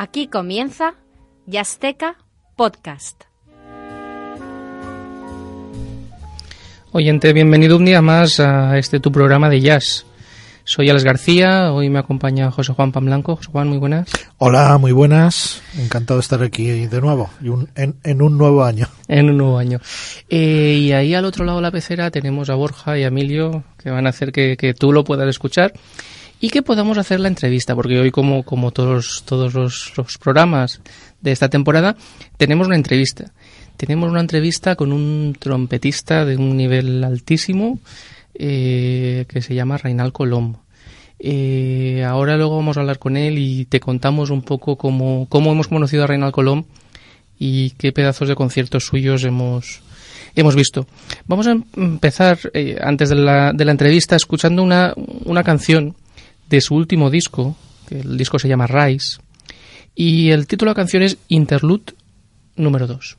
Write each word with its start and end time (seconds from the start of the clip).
Aquí 0.00 0.28
comienza 0.28 0.94
Yasteca 1.46 2.18
Podcast. 2.54 3.24
Oyente, 6.92 7.32
bienvenido 7.32 7.76
un 7.76 7.84
día 7.84 8.00
más 8.00 8.38
a 8.38 8.78
este 8.78 9.00
tu 9.00 9.10
programa 9.10 9.48
de 9.50 9.60
jazz. 9.60 10.06
Soy 10.62 10.88
Alex 10.88 11.02
García, 11.02 11.72
hoy 11.72 11.88
me 11.90 11.98
acompaña 11.98 12.52
José 12.52 12.74
Juan 12.74 12.92
Pamblanco. 12.92 13.34
José 13.34 13.50
Juan, 13.50 13.66
muy 13.70 13.78
buenas. 13.78 14.08
Hola, 14.36 14.78
muy 14.78 14.92
buenas. 14.92 15.62
Encantado 15.76 16.18
de 16.18 16.22
estar 16.22 16.44
aquí 16.44 16.86
de 16.86 17.00
nuevo 17.00 17.28
y 17.42 17.48
un- 17.48 17.68
en, 17.74 17.96
en 18.04 18.22
un 18.22 18.38
nuevo 18.38 18.62
año. 18.62 18.86
En 19.08 19.28
un 19.30 19.36
nuevo 19.38 19.58
año. 19.58 19.80
Eh, 20.28 20.78
y 20.80 20.92
ahí 20.92 21.12
al 21.14 21.24
otro 21.24 21.44
lado 21.44 21.58
de 21.58 21.62
la 21.62 21.72
pecera 21.72 22.12
tenemos 22.12 22.50
a 22.50 22.54
Borja 22.54 22.96
y 22.96 23.02
a 23.02 23.08
Emilio 23.08 23.64
que 23.82 23.90
van 23.90 24.06
a 24.06 24.10
hacer 24.10 24.30
que, 24.30 24.56
que 24.56 24.74
tú 24.74 24.92
lo 24.92 25.02
puedas 25.02 25.26
escuchar 25.28 25.72
y 26.40 26.50
que 26.50 26.62
podamos 26.62 26.98
hacer 26.98 27.20
la 27.20 27.28
entrevista, 27.28 27.74
porque 27.74 27.98
hoy 27.98 28.10
como, 28.10 28.44
todos, 28.72 29.24
los 29.30 30.18
programas 30.18 30.80
de 31.20 31.32
esta 31.32 31.48
temporada 31.48 31.96
tenemos 32.36 32.66
una 32.66 32.76
entrevista. 32.76 33.32
Tenemos 33.76 34.10
una 34.10 34.20
entrevista 34.20 34.74
con 34.74 34.92
un 34.92 35.36
trompetista 35.38 36.24
de 36.24 36.36
un 36.36 36.56
nivel 36.56 37.04
altísimo 37.04 37.78
eh, 38.34 39.24
que 39.28 39.42
se 39.42 39.54
llama 39.54 39.78
Reinal 39.78 40.12
Colom. 40.12 40.56
Eh, 41.20 42.04
ahora 42.06 42.36
luego 42.36 42.56
vamos 42.56 42.76
a 42.76 42.80
hablar 42.80 42.98
con 42.98 43.16
él 43.16 43.38
y 43.38 43.64
te 43.64 43.80
contamos 43.80 44.30
un 44.30 44.42
poco 44.42 44.76
cómo, 44.76 45.26
cómo 45.28 45.52
hemos 45.52 45.68
conocido 45.68 46.04
a 46.04 46.06
Reinal 46.06 46.32
Colom 46.32 46.64
y 47.38 47.70
qué 47.70 47.92
pedazos 47.92 48.28
de 48.28 48.36
conciertos 48.36 48.84
suyos 48.84 49.24
hemos, 49.24 49.80
hemos 50.34 50.54
visto. 50.54 50.86
Vamos 51.26 51.46
a 51.46 51.56
empezar, 51.76 52.38
eh, 52.54 52.78
antes 52.80 53.08
de 53.08 53.16
la, 53.16 53.52
de 53.52 53.64
la 53.64 53.72
entrevista, 53.72 54.16
escuchando 54.16 54.62
una, 54.62 54.92
una 55.24 55.42
canción 55.42 55.96
de 56.48 56.60
su 56.60 56.74
último 56.74 57.10
disco, 57.10 57.56
que 57.88 58.00
el 58.00 58.16
disco 58.16 58.38
se 58.38 58.48
llama 58.48 58.66
Rise, 58.66 59.18
y 59.94 60.30
el 60.30 60.46
título 60.46 60.70
de 60.70 60.72
la 60.72 60.82
canción 60.82 61.02
es 61.02 61.18
Interlude 61.28 61.94
número 62.56 62.86
2. 62.86 63.16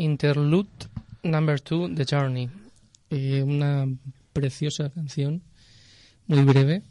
Interlude 0.00 0.68
Number 1.22 1.60
2, 1.60 1.94
The 1.94 2.04
Journey. 2.04 2.48
Eh, 3.10 3.42
una 3.42 3.86
preciosa 4.32 4.88
canción, 4.90 5.42
muy 6.26 6.42
breve, 6.44 6.82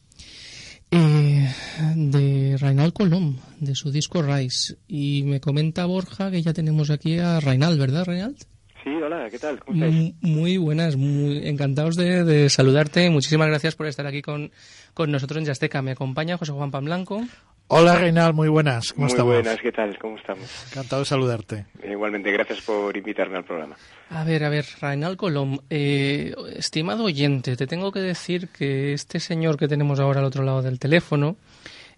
eh, 0.92 1.50
de 1.96 2.58
Reinald 2.60 2.94
Colom, 2.94 3.38
de 3.60 3.74
su 3.74 3.92
disco 3.92 4.22
Rise. 4.22 4.78
Y 4.88 5.24
me 5.24 5.40
comenta 5.40 5.86
Borja 5.86 6.30
que 6.30 6.42
ya 6.42 6.54
tenemos 6.54 6.92
aquí 6.92 7.18
a 7.18 7.40
Reinald, 7.40 7.80
¿verdad, 7.80 8.06
Reinald? 8.06 8.38
Sí, 8.84 8.92
hola, 8.92 9.28
¿qué 9.32 9.40
tal? 9.40 9.60
¿Cómo 9.60 9.84
estáis? 9.84 10.14
Muy 10.22 10.58
buenas, 10.58 10.96
muy 10.96 11.48
encantados 11.48 11.96
de, 11.96 12.24
de 12.24 12.50
saludarte. 12.50 13.10
Muchísimas 13.10 13.48
gracias 13.48 13.76
por 13.76 13.88
estar 13.88 14.06
aquí 14.06 14.22
con, 14.22 14.52
con 14.94 15.12
nosotros 15.12 15.40
en 15.40 15.46
Yasteca. 15.46 15.82
Me 15.82 15.92
acompaña 15.92 16.38
José 16.38 16.52
Juan 16.52 16.72
Pamblanco. 16.72 17.24
Hola 17.72 17.98
Reinal, 17.98 18.34
muy 18.34 18.48
buenas. 18.48 18.94
¿Cómo 18.94 19.06
Muy 19.06 19.12
estamos? 19.12 19.34
buenas, 19.36 19.60
¿qué 19.62 19.72
tal? 19.72 19.96
¿Cómo 20.00 20.18
estamos? 20.18 20.50
Encantado 20.72 21.04
de 21.04 21.06
saludarte. 21.06 21.66
Igualmente, 21.88 22.32
gracias 22.32 22.62
por 22.62 22.98
invitarme 22.98 23.38
al 23.38 23.44
programa. 23.44 23.76
A 24.10 24.24
ver, 24.24 24.44
a 24.44 24.50
ver, 24.50 24.66
Reinald 24.82 25.18
Colom, 25.18 25.60
eh, 25.70 26.34
estimado 26.56 27.04
oyente, 27.04 27.56
te 27.56 27.68
tengo 27.68 27.92
que 27.92 28.00
decir 28.00 28.48
que 28.48 28.94
este 28.94 29.20
señor 29.20 29.56
que 29.58 29.68
tenemos 29.68 30.00
ahora 30.00 30.20
al 30.20 30.26
otro 30.26 30.44
lado 30.44 30.64
del 30.64 30.80
teléfono 30.80 31.36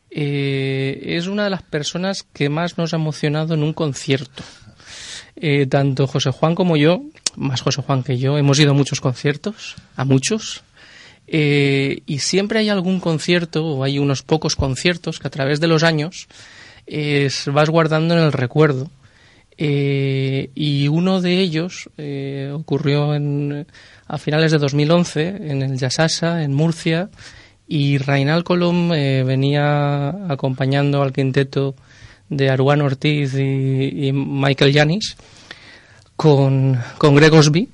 eh, 0.10 1.00
es 1.06 1.28
una 1.28 1.46
de 1.46 1.50
las 1.52 1.62
personas 1.64 2.24
que 2.24 2.50
más 2.50 2.78
nos 2.78 2.92
ha 2.94 2.98
emocionado 2.98 3.54
en 3.54 3.64
un 3.64 3.72
concierto. 3.72 4.44
Eh, 5.38 5.68
tanto 5.68 6.06
José 6.06 6.32
Juan 6.32 6.54
como 6.54 6.76
yo, 6.76 7.02
más 7.38 7.62
José 7.62 7.82
Juan 7.82 8.04
que 8.04 8.18
yo, 8.18 8.38
hemos 8.38 8.60
ido 8.60 8.72
a 8.72 8.76
muchos 8.76 9.00
conciertos, 9.00 9.78
a 9.96 10.04
muchos, 10.04 10.66
eh, 11.34 12.04
y 12.08 12.20
siempre 12.20 12.60
hay 12.60 12.68
algún 12.68 13.00
concierto 13.00 13.66
o 13.66 13.86
hay 13.86 14.00
unos 14.00 14.22
pocos 14.22 14.58
conciertos 14.58 15.18
que 15.18 15.28
a 15.28 15.32
través 15.32 15.62
de 15.62 15.68
los 15.68 15.82
años 15.82 16.28
vas 17.48 17.70
guardando 17.70 18.18
en 18.18 18.20
el 18.20 18.34
recuerdo. 18.34 18.92
Eh, 19.58 20.50
y 20.56 20.90
uno 20.90 21.22
de 21.22 21.40
ellos 21.40 21.90
eh, 21.98 22.52
ocurrió 22.54 23.14
en, 23.16 23.66
a 24.08 24.18
finales 24.18 24.52
de 24.52 24.58
2011 24.58 25.28
en 25.52 25.62
el 25.62 25.78
Yasasa, 25.78 26.44
en 26.44 26.54
Murcia, 26.54 27.10
y 27.66 27.98
Reinal 27.98 28.44
Colom 28.44 28.90
venía 28.90 30.10
acompañando 30.28 31.02
al 31.02 31.14
quinteto 31.14 31.76
de 32.28 32.50
Aruán 32.50 32.82
Ortiz 32.82 33.36
y, 33.36 34.12
Michael 34.12 34.74
Yanis 34.74 35.16
con, 36.18 36.78
con 36.98 37.16
Greg 37.16 37.34
Osby, 37.34 37.70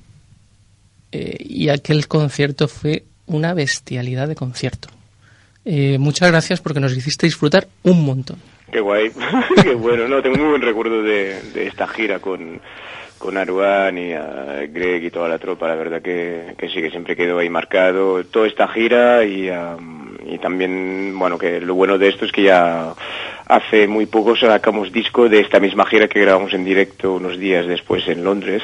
y 1.10 1.68
aquel 1.70 2.06
concierto 2.06 2.68
fue 2.68 3.07
una 3.28 3.54
bestialidad 3.54 4.28
de 4.28 4.34
concierto. 4.34 4.88
muchas 5.64 6.30
gracias 6.30 6.60
porque 6.60 6.80
nos 6.80 6.96
hiciste 6.96 7.26
disfrutar 7.26 7.68
un 7.84 8.04
montón. 8.04 8.38
Qué 8.70 8.80
guay, 8.80 9.10
qué 9.62 9.74
bueno. 9.74 10.08
No, 10.08 10.22
tengo 10.22 10.36
muy 10.36 10.48
buen 10.48 10.62
recuerdo 10.62 11.02
de, 11.02 11.66
esta 11.66 11.86
gira 11.86 12.18
con, 12.18 12.60
con 13.18 13.36
Aruán 13.38 13.96
y 13.96 14.12
a 14.12 14.66
Greg 14.68 15.04
y 15.04 15.10
toda 15.10 15.28
la 15.28 15.38
tropa. 15.38 15.68
La 15.68 15.74
verdad 15.74 16.02
que, 16.02 16.54
que 16.58 16.68
sí, 16.68 16.82
que 16.82 16.90
siempre 16.90 17.16
quedó 17.16 17.38
ahí 17.38 17.48
marcado 17.48 18.22
toda 18.24 18.46
esta 18.46 18.68
gira 18.68 19.24
y, 19.24 19.50
y 20.26 20.38
también, 20.38 21.18
bueno, 21.18 21.38
que 21.38 21.60
lo 21.60 21.74
bueno 21.74 21.96
de 21.96 22.08
esto 22.08 22.26
es 22.26 22.32
que 22.32 22.42
ya 22.42 22.94
hace 23.48 23.88
muy 23.88 24.06
poco 24.06 24.36
sacamos 24.36 24.92
disco 24.92 25.28
de 25.28 25.40
esta 25.40 25.58
misma 25.58 25.86
gira 25.86 26.06
que 26.06 26.20
grabamos 26.20 26.52
en 26.52 26.64
directo 26.64 27.14
unos 27.14 27.38
días 27.38 27.66
después 27.66 28.06
en 28.06 28.22
Londres. 28.22 28.62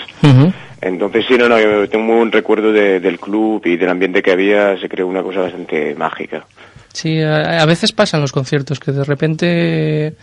Entonces, 0.80 1.24
sí, 1.26 1.36
no, 1.38 1.48
no, 1.48 1.58
yo 1.58 1.88
tengo 1.88 2.16
buen 2.16 2.30
recuerdo 2.30 2.70
del 2.72 3.18
club 3.18 3.62
y 3.64 3.76
del 3.76 3.88
ambiente 3.88 4.22
que 4.22 4.32
había. 4.32 4.78
Se 4.78 4.88
creó 4.88 5.06
una 5.06 5.22
cosa 5.22 5.40
bastante 5.40 5.94
mágica. 5.94 6.44
Sí, 6.92 7.20
a, 7.20 7.64
veces 7.66 7.92
pasan 7.92 8.20
los 8.20 8.30
conciertos 8.30 8.78
que 8.78 8.92
de 8.92 9.02
repente 9.02 10.14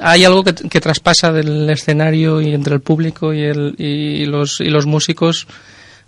hay 0.00 0.24
algo 0.24 0.42
que, 0.42 0.80
traspasa 0.80 1.30
del 1.30 1.68
escenario 1.70 2.40
y 2.40 2.52
entre 2.52 2.74
el 2.74 2.80
público 2.80 3.32
y, 3.32 3.42
el, 3.42 3.74
y, 3.78 4.24
los, 4.24 4.60
y 4.60 4.70
los 4.70 4.86
músicos. 4.86 5.46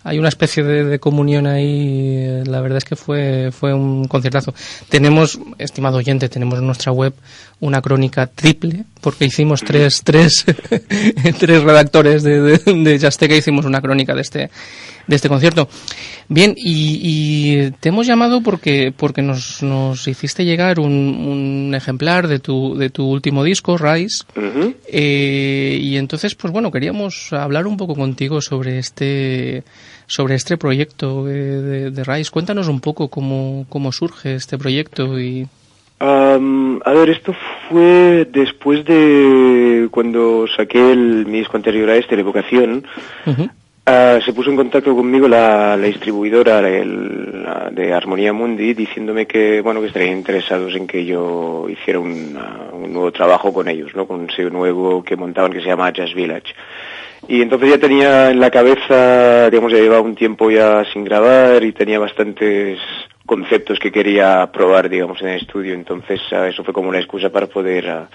Hay 0.05 0.19
una 0.19 0.29
especie 0.29 0.63
de, 0.63 0.99
comunión 0.99 1.47
ahí. 1.47 2.43
La 2.45 2.61
verdad 2.61 2.79
es 2.79 2.85
que 2.85 2.97
fue, 2.97 3.51
fue 3.53 3.73
un 3.73 4.07
conciertazo. 4.09 4.55
Tenemos, 4.89 5.39
estimado 5.59 5.99
oyente, 5.99 6.29
tenemos 6.29 6.59
en 6.59 6.67
nuestra 6.67 6.93
web 6.93 7.15
una 7.61 7.81
crónica 7.81 8.27
triple, 8.27 8.85
porque 9.01 9.27
hicimos 9.27 9.63
tres, 9.63 10.03
tres, 10.03 10.45
tres 11.39 11.63
redactores 11.63 12.23
de, 12.23 12.41
de, 12.41 12.59
de 12.59 13.37
hicimos 13.37 13.65
una 13.65 13.81
crónica 13.81 14.15
de 14.15 14.21
este, 14.21 14.51
de 15.07 15.17
este 15.17 15.29
concierto. 15.29 15.69
Bien, 16.29 16.55
y, 16.57 17.71
te 17.81 17.91
hemos 17.91 18.07
llamado 18.07 18.43
porque, 18.43 18.93
porque 18.97 19.23
nos, 19.23 19.63
nos 19.63 20.07
hiciste 20.09 20.45
llegar 20.45 20.81
un, 20.81 20.93
un 20.93 21.75
ejemplar 21.75 22.29
de 22.29 22.39
tu, 22.39 22.77
de 22.77 22.91
tu 22.91 23.07
último 23.07 23.45
disco, 23.45 23.77
Rise, 23.77 24.25
eh, 24.89 25.79
y 25.81 25.97
entonces, 25.97 26.35
pues 26.35 26.53
bueno, 26.53 26.71
queríamos 26.71 27.33
hablar 27.33 27.67
un 27.67 27.77
poco 27.77 27.95
contigo 27.95 28.41
sobre 28.41 28.79
este, 28.79 29.65
sobre 30.07 30.35
este 30.35 30.57
proyecto 30.57 31.25
de, 31.25 31.91
de, 31.91 32.05
Rise. 32.05 32.31
Cuéntanos 32.31 32.69
un 32.69 32.81
poco 32.81 33.09
cómo, 33.09 33.67
cómo 33.69 33.93
surge 33.93 34.35
este 34.35 34.59
proyecto 34.59 35.21
y... 35.21 35.47
a 36.01 36.93
ver, 36.93 37.11
esto 37.11 37.35
fue 37.69 38.27
después 38.31 38.85
de 38.85 39.89
cuando 39.91 40.47
saqué 40.57 40.93
el, 40.93 41.27
mi 41.27 41.39
disco 41.39 41.57
anterior 41.57 41.91
a 41.91 41.97
este, 41.97 42.17
La 42.17 42.23
Evocación. 42.23 42.85
Ah, 43.85 44.21
se 44.25 44.33
puso 44.33 44.49
en 44.49 44.55
contacto 44.55 44.95
conmigo 44.95 45.27
la, 45.27 45.77
distribuidora 45.77 46.63
de 46.63 47.93
Armonía 47.93 48.33
Mundi 48.33 48.75
diciéndome 48.75 49.27
que 49.27 49.61
bueno 49.61 49.81
que 49.81 49.89
estarían 49.89 50.19
interesados 50.19 50.77
en 50.77 50.87
que 50.87 51.05
yo 51.05 51.67
hiciera 51.69 51.99
un, 51.99 52.33
nuevo 52.93 53.11
trabajo 53.11 53.53
con 53.53 53.69
ellos, 53.69 53.93
¿no? 53.97 54.07
con 54.07 54.21
un 54.21 54.31
sello 54.31 54.51
nuevo 54.51 55.03
que 55.03 55.17
montaban 55.17 55.51
que 55.51 55.61
se 55.61 55.67
llama 55.67 55.93
Jazz 55.93 56.15
Village. 56.15 56.55
Y 57.29 57.41
entonces 57.41 57.71
ya 57.71 57.79
tenía 57.79 58.31
en 58.31 58.41
la 58.41 58.51
cabeza, 58.51 59.49
digamos, 59.49 59.73
ya 59.73 59.79
llevaba 59.79 60.01
un 60.01 60.17
tiempo 60.17 60.51
ya 60.51 60.85
sin 60.93 61.05
grabar 61.05 61.63
y 61.63 61.73
tenía 61.73 61.99
bastantes 61.99 62.79
conceptos 63.27 63.79
que 63.79 63.93
quería 63.93 64.51
probar, 64.53 64.89
digamos, 64.89 65.21
en 65.23 65.29
el 65.29 65.41
estudio. 65.41 65.75
Entonces 65.75 66.21
ah, 66.33 66.49
eso 66.49 66.65
fue 66.65 66.75
como 66.75 66.89
una 66.89 66.99
excusa 66.99 67.31
para 67.31 67.47
poder 67.47 67.89
ah, 67.89 68.09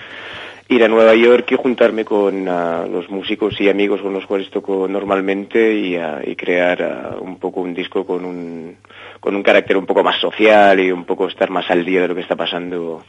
ir 0.70 0.84
a 0.84 0.88
Nueva 0.88 1.16
York 1.16 1.50
y 1.52 1.56
juntarme 1.56 2.04
con 2.04 2.48
ah, 2.50 2.86
los 2.90 3.10
músicos 3.10 3.60
y 3.62 3.70
amigos 3.70 4.02
con 4.02 4.14
los 4.14 4.26
cuales 4.26 4.50
toco 4.50 4.88
normalmente 4.88 5.74
y, 5.74 5.96
ah, 5.96 6.22
crear 6.36 6.84
ah, 6.84 7.16
un 7.20 7.40
poco 7.40 7.62
un 7.62 7.74
disco 7.74 8.06
con 8.06 8.26
un, 8.26 8.78
con 9.20 9.36
un 9.36 9.44
carácter 9.44 9.78
un 9.78 9.86
poco 9.86 10.04
más 10.04 10.20
social 10.20 10.80
y 10.80 10.92
un 10.92 11.06
poco 11.06 11.28
estar 11.28 11.50
más 11.50 11.70
al 11.72 11.86
día 11.86 12.02
de 12.02 12.10
lo 12.10 12.16
que 12.16 12.22
está 12.22 12.36
pasando, 12.36 13.04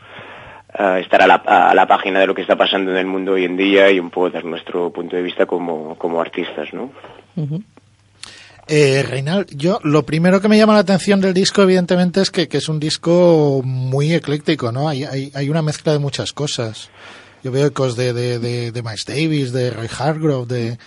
estar 0.99 1.23
a 1.23 1.27
la, 1.27 1.35
a 1.35 1.75
la, 1.75 1.87
página 1.87 2.21
de 2.21 2.27
lo 2.27 2.35
que 2.35 2.43
está 2.43 2.57
pasando 2.57 2.93
en 2.93 2.99
el 2.99 3.07
mundo 3.07 3.33
hoy 3.33 3.45
en 3.45 3.57
día 3.57 3.91
y 3.91 3.99
un 3.99 4.11
poco 4.11 4.31
dar 4.31 4.45
nuestro 4.45 4.91
punto 4.91 5.17
de 5.17 5.23
vista 5.23 5.47
como, 5.47 5.97
como 5.97 6.21
artistas, 6.21 6.73
¿no? 6.73 6.93
Eh, 8.69 9.03
Reinal, 9.03 9.47
yo 9.51 9.81
lo 9.83 10.05
primero 10.05 10.41
que 10.41 10.49
me 10.49 10.59
llama 10.59 10.75
la 10.75 10.81
atención 10.81 11.21
del 11.21 11.35
disco, 11.35 11.63
evidentemente, 11.63 12.21
es 12.21 12.31
que, 12.31 12.49
que 12.49 12.59
es 12.59 12.69
un 12.69 12.79
disco 12.79 13.63
muy 13.65 14.13
ecléctico, 14.13 14.71
¿no? 14.71 14.89
Hay, 14.89 15.05
hay, 15.05 15.33
hay 15.35 15.49
una 15.49 15.63
mezcla 15.63 15.93
de 15.93 15.99
muchas 15.99 16.33
cosas. 16.33 16.91
Yo 17.43 17.51
veo 17.51 17.67
ecos 17.67 17.97
de, 17.97 18.13
de, 18.13 18.39
de, 18.39 18.73
de 18.73 18.83
Miles 18.83 19.05
Davis, 19.07 19.53
de 19.53 19.71
Roy 19.71 19.89
Hargrove, 19.99 20.47
de, 20.47 20.79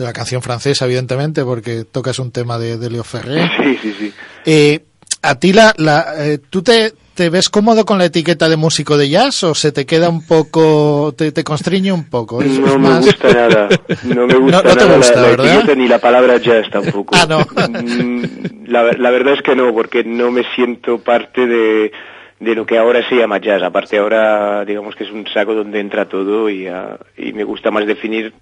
de 0.00 0.04
la 0.04 0.12
canción 0.12 0.42
francesa, 0.42 0.84
evidentemente, 0.84 1.44
porque 1.44 1.84
tocas 1.84 2.18
un 2.18 2.30
tema 2.30 2.58
de, 2.58 2.90
Leo 2.90 3.04
Ferré. 3.04 3.48
Sí, 3.62 3.78
sí, 3.82 3.94
sí. 3.98 4.12
Eh, 4.46 4.84
¿A 5.22 5.34
ti 5.34 5.52
la, 5.52 5.74
la 5.76 6.14
eh, 6.18 6.38
tú 6.38 6.62
te, 6.62 6.94
te 7.20 7.28
ves 7.28 7.50
cómodo 7.50 7.84
con 7.84 7.98
la 7.98 8.06
etiqueta 8.06 8.48
de 8.48 8.56
músico 8.56 8.96
de 8.96 9.10
jazz 9.10 9.44
o 9.44 9.54
se 9.54 9.72
te 9.72 9.84
queda 9.84 10.08
un 10.08 10.26
poco, 10.26 11.12
te, 11.14 11.32
te 11.32 11.44
constriñe 11.44 11.92
un 11.92 12.08
poco? 12.08 12.42
no 12.42 12.78
me 12.78 12.96
gusta 12.96 13.34
nada, 13.34 13.68
no 14.04 14.26
me 14.26 14.34
gusta 14.38 14.62
no, 14.62 14.70
te 14.70 14.74
nada 14.86 14.96
gusta, 14.96 15.20
la, 15.20 15.32
etiqueta 15.32 15.74
ni 15.74 15.86
la 15.86 15.98
palabra 15.98 16.38
jazz 16.38 16.70
tampoco. 16.70 17.14
ah, 17.14 17.26
no. 17.28 17.40
Mm, 17.40 18.64
la, 18.68 18.92
la 18.92 19.10
verdad 19.10 19.34
es 19.34 19.42
que 19.42 19.54
no, 19.54 19.70
porque 19.74 20.02
no 20.02 20.30
me 20.30 20.44
siento 20.54 20.96
parte 20.96 21.46
de 21.46 21.92
de 22.38 22.54
lo 22.54 22.64
que 22.64 22.78
ahora 22.78 23.06
se 23.06 23.16
llama 23.16 23.36
jazz. 23.36 23.62
Aparte 23.62 23.98
ahora, 23.98 24.64
digamos 24.64 24.96
que 24.96 25.04
es 25.04 25.10
un 25.10 25.26
saco 25.26 25.54
donde 25.54 25.78
entra 25.78 26.08
todo 26.08 26.48
y, 26.48 26.70
uh, 26.70 26.96
y 27.18 27.34
me 27.34 27.44
gusta 27.44 27.70
más 27.70 27.86
definir, 27.86 28.32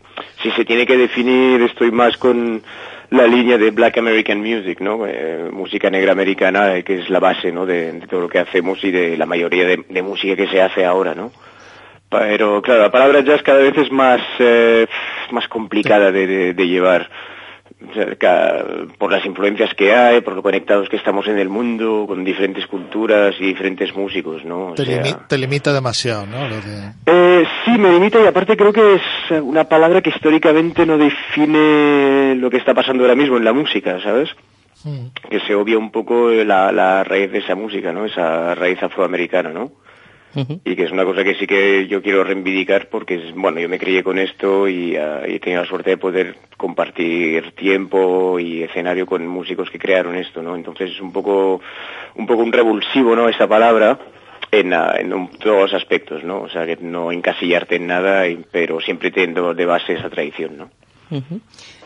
si 0.40 0.52
se 0.52 0.64
tiene 0.64 0.87
que 0.87 0.97
definir, 0.97 1.62
estoy 1.62 1.90
más 1.90 2.16
con 2.16 2.62
la 3.11 3.27
línea 3.27 3.57
de 3.57 3.71
Black 3.71 3.99
American 3.99 4.38
Music, 4.41 4.81
¿no? 4.81 5.07
Eh, 5.07 5.49
música 5.50 5.88
negra 5.91 6.12
americana, 6.12 6.77
eh, 6.77 6.85
que 6.85 7.00
es 7.00 7.11
la 7.11 7.21
base, 7.21 7.50
¿no? 7.53 7.65
De, 7.65 7.93
de, 7.93 8.07
todo 8.07 8.21
lo 8.21 8.29
que 8.29 8.38
hacemos 8.38 8.83
y 8.85 8.91
de 8.91 9.17
la 9.17 9.27
mayoría 9.27 9.65
de, 9.67 9.85
de, 9.88 10.03
música 10.03 10.37
que 10.37 10.49
se 10.49 10.61
hace 10.61 10.85
ahora, 10.85 11.15
¿no? 11.15 11.33
Pero 12.11 12.62
claro, 12.62 12.83
la 12.83 12.91
palabra 12.91 13.21
jazz 13.21 13.43
cada 13.43 13.59
vez 13.61 13.77
es 13.77 13.91
más, 13.91 14.21
eh, 14.38 14.87
más 15.31 15.49
complicada 15.49 16.11
de, 16.11 16.55
de 16.55 16.67
llevar 16.67 17.09
por 18.99 19.12
las 19.12 19.25
influencias 19.25 19.73
que 19.75 19.94
hay, 19.94 20.20
por 20.20 20.35
lo 20.35 20.42
conectados 20.42 20.88
que 20.88 20.97
estamos 20.97 21.28
en 21.28 21.38
el 21.38 21.49
mundo, 21.49 22.04
con 22.08 22.25
diferentes 22.25 22.66
culturas 22.66 23.35
y 23.38 23.47
diferentes 23.47 23.94
músicos, 23.94 24.44
¿no? 24.44 24.75
te, 24.75 24.85
te, 25.28 25.38
limita 25.38 25.73
demasiado, 25.73 26.26
¿no? 26.26 26.49
Eh, 27.06 27.44
sí, 27.64 27.70
me 27.78 27.92
limita 27.92 28.20
y 28.20 28.26
aparte 28.26 28.56
creo 28.56 28.73
que 28.73 28.94
es 28.97 29.40
una 29.42 29.64
palabra 29.64 30.02
que 30.02 30.11
históricamente 30.11 30.85
no 30.85 30.99
define 30.99 32.35
lo 32.35 32.50
que 32.50 32.56
está 32.56 32.75
pasando 32.75 33.04
ahora 33.04 33.14
mismo 33.14 33.37
en 33.37 33.44
la 33.44 33.52
música, 33.52 34.00
¿sabes? 34.02 34.30
Hmm. 34.85 35.06
Que 35.30 35.40
se 35.40 35.54
obvia 35.54 35.78
un 35.78 35.90
poco 35.90 36.30
la, 36.30 36.73
la 36.73 37.04
raíz 37.04 37.30
de 37.30 37.38
esa 37.38 37.54
música, 37.54 37.92
¿no? 37.92 38.06
Esa 38.06 38.54
raíz 38.56 38.82
afroamericana, 38.82 39.50
¿no? 39.50 39.70
Y 40.35 40.76
que 40.76 40.85
es 40.85 40.92
una 40.92 41.04
cosa 41.04 41.25
que 41.25 41.35
sí 41.35 41.47
que 41.47 41.87
yo 41.88 42.02
quiero 42.02 42.23
reivindicar 42.23 42.88
porque, 42.88 43.32
bueno, 43.35 43.61
yo 43.61 43.68
me 43.68 43.78
crié 43.78 44.02
con 44.02 44.18
esto 44.18 44.68
y, 44.68 44.97
uh, 44.97 45.25
he 45.25 45.40
tenido 45.40 45.62
la 45.62 45.68
suerte 45.68 45.90
de 45.90 45.97
poder 45.97 46.37
compartir 46.56 47.52
tiempo 47.52 48.38
y 48.38 48.62
escenario 48.62 49.06
con 49.06 49.26
músicos 49.26 49.70
que 49.70 49.78
crearon 49.78 50.16
esto, 50.16 50.42
¿no? 50.42 50.54
Entonces 50.54 50.90
es 50.90 51.00
un 51.00 51.12
poco, 51.12 51.61
un 52.14 52.26
poco 52.26 52.42
un 52.42 52.52
revulsivo, 52.52 53.16
¿no? 53.16 53.28
Esa 53.28 53.49
palabra 53.49 53.99
en, 54.50 54.73
uh, 54.73 54.97
en 54.97 55.28
todos 55.38 55.73
los 55.73 55.75
aspectos, 55.75 56.23
¿no? 56.23 56.42
O 56.42 56.49
sea, 56.49 56.66
que 56.66 56.76
no 56.76 57.11
encasillarte 57.11 57.76
en 57.76 57.87
nada, 57.87 58.25
pero 58.52 58.80
siempre 58.80 59.11
teniendo 59.11 59.54
de 59.54 59.66
base 59.66 59.94
esa 59.94 60.11
tradición, 60.11 60.58
¿no? 60.58 60.70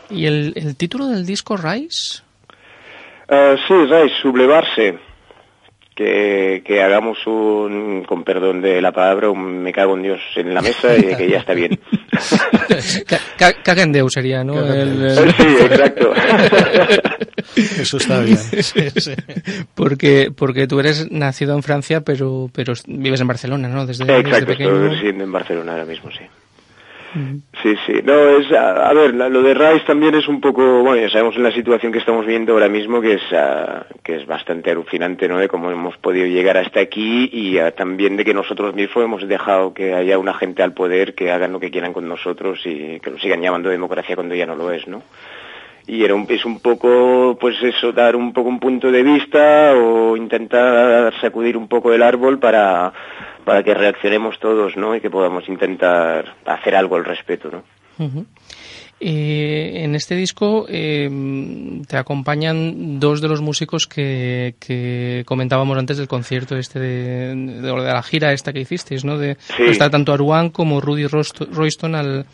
¿Y 0.09 0.25
el, 0.25 0.53
el 0.55 0.75
título 0.75 1.07
del 1.07 1.25
disco, 1.25 1.55
Rise? 1.55 2.21
Uh, 3.29 3.57
sí, 3.67 3.73
Rise, 3.73 4.15
sublevarse 4.21 5.12
que, 5.95 6.63
que, 6.65 6.81
hagamos 6.81 7.17
un, 7.25 8.03
con 8.07 8.23
perdón 8.23 8.61
de 8.61 8.81
la 8.81 8.91
palabra, 8.91 9.29
un 9.29 9.61
me 9.61 9.71
cago 9.71 9.95
en 9.95 10.03
Dios 10.03 10.19
en 10.35 10.53
la 10.53 10.61
mesa 10.61 10.95
y 10.97 11.15
que 11.15 11.29
ya 11.29 11.39
está 11.39 11.53
bien. 11.53 11.79
Caga 13.63 13.83
en 13.83 13.91
Deus 13.91 14.13
sería, 14.13 14.43
¿no? 14.43 14.59
El, 14.59 15.03
el... 15.03 15.33
Sí, 15.33 15.57
exacto. 15.61 16.13
Eso 17.55 17.97
está 17.97 18.19
bien. 18.21 18.37
Porque, 19.75 20.31
porque 20.35 20.67
tú 20.67 20.79
eres 20.79 21.11
nacido 21.11 21.55
en 21.55 21.63
Francia, 21.63 22.01
pero, 22.01 22.49
pero 22.53 22.73
vives 22.87 23.21
en 23.21 23.27
Barcelona, 23.27 23.67
¿no? 23.67 23.85
Desde, 23.85 24.03
exacto, 24.03 24.29
desde 24.29 24.45
pequeño. 24.45 24.73
estoy 24.73 24.89
residiendo 24.89 25.23
en 25.23 25.31
Barcelona 25.31 25.71
ahora 25.73 25.85
mismo, 25.85 26.09
sí. 26.11 26.23
Sí, 27.61 27.75
sí. 27.85 28.01
No, 28.03 28.13
es, 28.13 28.51
a, 28.51 28.91
ver, 28.93 29.13
lo 29.13 29.43
de 29.43 29.53
Rice 29.53 29.85
también 29.85 30.15
es 30.15 30.27
un 30.27 30.41
poco, 30.41 30.81
bueno, 30.81 31.01
ya 31.01 31.09
sabemos 31.09 31.35
en 31.35 31.43
la 31.43 31.51
situación 31.51 31.91
que 31.91 31.99
estamos 31.99 32.25
viendo 32.25 32.53
ahora 32.53 32.69
mismo 32.69 33.01
que 33.01 33.13
es, 33.13 33.21
ah, 33.33 33.85
que 34.03 34.15
es 34.15 34.25
bastante 34.25 34.71
alucinante, 34.71 35.27
¿no? 35.27 35.37
De 35.37 35.47
cómo 35.47 35.69
hemos 35.69 35.95
podido 35.97 36.25
llegar 36.25 36.57
hasta 36.57 36.79
aquí 36.79 37.29
y 37.31 37.59
ah, 37.59 37.71
también 37.71 38.17
de 38.17 38.25
que 38.25 38.33
nosotros 38.33 38.73
mismos 38.73 39.05
hemos 39.05 39.27
dejado 39.27 39.73
que 39.73 39.93
haya 39.93 40.17
una 40.17 40.33
gente 40.33 40.63
al 40.63 40.73
poder 40.73 41.13
que 41.13 41.31
hagan 41.31 41.51
lo 41.51 41.59
que 41.59 41.71
quieran 41.71 41.93
con 41.93 42.07
nosotros 42.07 42.59
y 42.65 42.99
que 42.99 43.11
lo 43.11 43.19
sigan 43.19 43.41
llamando 43.41 43.69
democracia 43.69 44.15
cuando 44.15 44.33
ya 44.33 44.45
no 44.45 44.55
lo 44.55 44.71
es, 44.71 44.87
¿no? 44.87 45.03
Y 45.87 46.03
era 46.03 46.15
un, 46.15 46.25
es 46.29 46.45
un 46.45 46.59
poco, 46.59 47.37
pues 47.39 47.55
eso, 47.61 47.91
dar 47.91 48.15
un 48.15 48.31
poco 48.31 48.49
un 48.49 48.59
punto 48.59 48.91
de 48.91 49.03
vista 49.03 49.73
o 49.75 50.15
intentar 50.15 51.13
sacudir 51.19 51.57
un 51.57 51.67
poco 51.67 51.93
el 51.93 52.01
árbol 52.01 52.39
para, 52.39 52.93
para 53.43 53.63
que 53.63 53.73
reaccionemos 53.73 54.39
todos, 54.39 54.77
¿no? 54.77 54.95
Y 54.95 55.01
que 55.01 55.09
podamos 55.09 55.47
intentar 55.49 56.35
hacer 56.45 56.75
algo 56.75 56.95
al 56.95 57.05
respecto, 57.05 57.49
¿no? 57.51 57.63
Eh, 58.99 59.83
en 59.83 59.95
este 59.95 60.15
disco 60.15 60.65
eh, 60.69 61.09
te 61.87 61.97
acompañan 61.97 62.99
dos 62.99 63.19
de 63.19 63.27
los 63.27 63.41
músicos 63.41 63.85
que, 63.85 65.23
comentábamos 65.25 65.77
antes 65.77 65.97
del 65.97 66.07
concierto 66.07 66.55
este 66.55 66.79
de, 66.79 67.35
de, 67.35 67.73
la 67.73 68.01
gira 68.01 68.31
esta 68.31 68.53
que 68.53 68.61
hicisteis, 68.61 69.03
¿no? 69.03 69.17
De, 69.17 69.37
Está 69.59 69.89
tanto 69.89 70.13
Aruan 70.13 70.49
como 70.49 70.79
Rudy 70.79 71.07
Royston 71.07 71.95
al, 71.95 72.25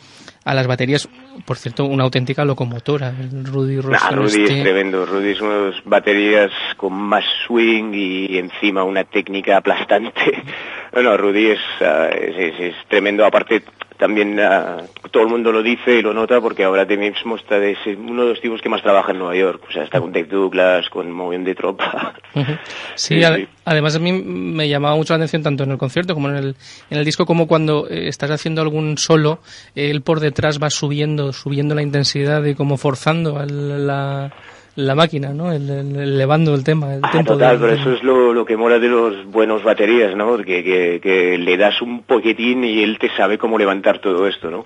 a 0.44 0.54
las 0.54 0.66
baterías. 0.66 1.08
Por 1.44 1.56
cierto, 1.56 1.84
una 1.84 2.04
auténtica 2.04 2.44
locomotora. 2.44 3.10
El 3.18 3.44
Rudy 3.44 3.80
Royston. 3.80 4.16
Rudy 4.16 4.42
es 4.44 4.62
tremendo. 4.62 5.06
Rudy 5.06 5.30
es 5.30 5.40
unas 5.40 5.74
baterías 5.84 6.50
con 6.76 6.92
más 6.92 7.24
swing 7.46 7.92
y 7.94 8.38
encima 8.38 8.84
una 8.84 9.04
técnica 9.04 9.56
aplastante. 9.56 10.42
Bueno, 10.92 11.16
Rudy 11.16 11.52
es, 11.52 11.60
ah, 11.82 12.08
es, 12.08 12.58
es 12.58 12.74
tremendo. 12.88 13.24
Aparte, 13.24 13.62
también 14.00 14.40
uh, 14.40 15.08
todo 15.10 15.24
el 15.24 15.28
mundo 15.28 15.52
lo 15.52 15.62
dice 15.62 15.96
y 15.96 16.02
lo 16.02 16.14
nota 16.14 16.40
porque 16.40 16.64
ahora 16.64 16.86
de 16.86 16.96
mismo 16.96 17.36
está 17.36 17.60
de 17.60 17.72
ese, 17.72 17.94
uno 17.94 18.22
de 18.22 18.28
los 18.30 18.40
tipos 18.40 18.62
que 18.62 18.70
más 18.70 18.82
trabaja 18.82 19.12
en 19.12 19.18
Nueva 19.18 19.36
York. 19.36 19.62
O 19.68 19.72
sea, 19.72 19.84
está 19.84 20.00
con 20.00 20.10
Dave 20.10 20.26
Douglas, 20.26 20.88
con 20.88 21.12
Movimiento 21.12 21.50
de 21.50 21.54
Tropa. 21.54 22.14
Sí, 22.94 23.22
ad 23.22 23.40
además 23.64 23.96
a 23.96 23.98
mí 23.98 24.12
me 24.12 24.68
llamaba 24.68 24.96
mucho 24.96 25.12
la 25.12 25.16
atención 25.16 25.42
tanto 25.42 25.64
en 25.64 25.72
el 25.72 25.78
concierto 25.78 26.14
como 26.14 26.28
en 26.28 26.36
el, 26.36 26.56
en 26.90 26.98
el 26.98 27.04
disco 27.04 27.26
como 27.26 27.46
cuando 27.46 27.88
eh, 27.88 28.08
estás 28.08 28.30
haciendo 28.30 28.62
algún 28.62 28.98
solo, 28.98 29.40
él 29.74 30.02
por 30.02 30.20
detrás 30.20 30.58
va 30.62 30.70
subiendo, 30.70 31.19
subiendo 31.32 31.74
la 31.74 31.82
intensidad 31.82 32.44
y 32.44 32.54
como 32.54 32.76
forzando 32.76 33.38
a 33.38 33.46
la 33.46 34.30
la 34.76 34.94
máquina, 34.94 35.32
¿no? 35.32 35.52
El, 35.52 35.68
elevando 35.68 36.54
el 36.54 36.64
tema, 36.64 36.94
el 36.94 37.00
ah, 37.02 37.22
Total, 37.24 37.58
pero 37.58 37.72
eso 37.72 37.92
es 37.92 38.02
lo, 38.02 38.32
lo, 38.32 38.44
que 38.44 38.56
mola 38.56 38.78
de 38.78 38.88
los 38.88 39.26
buenos 39.26 39.64
baterías, 39.64 40.16
¿no? 40.16 40.36
Que, 40.38 40.62
que, 40.62 41.00
que, 41.02 41.38
le 41.38 41.56
das 41.56 41.82
un 41.82 42.02
poquitín 42.02 42.64
y 42.64 42.82
él 42.82 42.98
te 42.98 43.10
sabe 43.16 43.36
cómo 43.36 43.58
levantar 43.58 43.98
todo 43.98 44.26
esto, 44.26 44.50
¿no? 44.50 44.64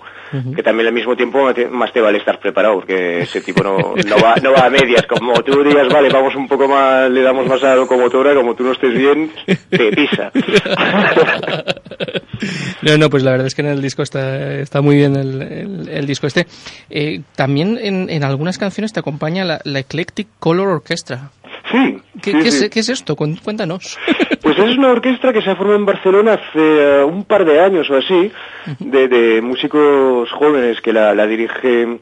Que 0.55 0.63
también 0.63 0.89
al 0.89 0.95
mismo 0.95 1.17
tiempo 1.17 1.49
más 1.71 1.93
te 1.93 2.01
vale 2.01 2.19
estar 2.19 2.41
preparado, 2.41 2.77
porque 2.77 3.21
ese 3.21 3.41
tipo 3.41 3.63
no, 3.63 3.79
no, 3.79 4.17
va, 4.23 4.35
no 4.43 4.53
va 4.53 4.67
a 4.67 4.71
medias. 4.71 5.07
Como 5.07 5.33
tú 5.43 5.63
digas, 5.63 5.89
vale, 5.89 6.09
vamos 6.11 6.35
un 6.35 6.49
poco 6.49 6.69
más, 6.69 7.11
le 7.11 7.23
damos 7.23 7.47
más 7.47 7.63
a 7.63 7.69
la 7.69 7.77
locomotora, 7.77 8.35
como 8.35 8.55
tú 8.55 8.65
no 8.65 8.73
estés 8.73 8.95
bien, 8.95 9.31
te 9.71 9.93
pisa. 9.93 10.31
No, 12.83 12.99
no, 12.99 13.11
pues 13.11 13.23
la 13.23 13.31
verdad 13.31 13.47
es 13.47 13.55
que 13.55 13.63
en 13.63 13.69
el 13.69 13.83
disco 13.83 14.03
está, 14.03 14.55
está 14.61 14.81
muy 14.81 14.97
bien 14.97 15.17
el, 15.17 15.89
el, 15.89 16.07
disco 16.07 16.27
este. 16.27 16.47
Eh, 16.91 17.23
también 17.37 17.79
en, 17.81 18.11
en, 18.11 18.25
algunas 18.25 18.59
canciones 18.59 18.93
te 18.93 19.01
acompaña 19.01 19.45
la, 19.45 19.61
la 19.65 19.79
Eclectic 19.81 20.29
Color 20.39 20.69
Orchestra. 20.69 21.31
Sí. 21.71 21.99
¿Qué, 22.23 22.39
Es, 22.39 22.89
esto? 22.89 23.17
Cuéntanos. 23.17 23.99
Pues 24.45 24.59
es 24.59 24.77
una 24.77 24.91
orquesta 24.91 25.33
que 25.33 25.41
se 25.41 25.49
ha 25.49 25.57
formado 25.57 25.79
en 25.79 25.87
Barcelona 25.87 26.35
hace 26.35 26.59
eh, 26.59 27.03
un 27.03 27.25
par 27.25 27.47
de 27.47 27.61
años 27.61 27.89
o 27.89 27.97
así, 27.97 28.31
de, 28.79 29.09
de 29.09 29.41
músicos 29.41 30.31
jóvenes 30.33 30.83
que 30.83 30.93
la, 30.93 31.15
la 31.15 31.27
dirige 31.27 31.99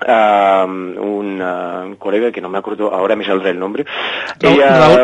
a 0.00 0.64
un 0.66 1.96
colega 1.98 2.30
que 2.32 2.40
no 2.40 2.48
me 2.48 2.58
acuerdo, 2.58 2.92
ahora 2.92 3.16
me 3.16 3.24
saldrá 3.24 3.50
el 3.50 3.58
nombre. 3.58 3.84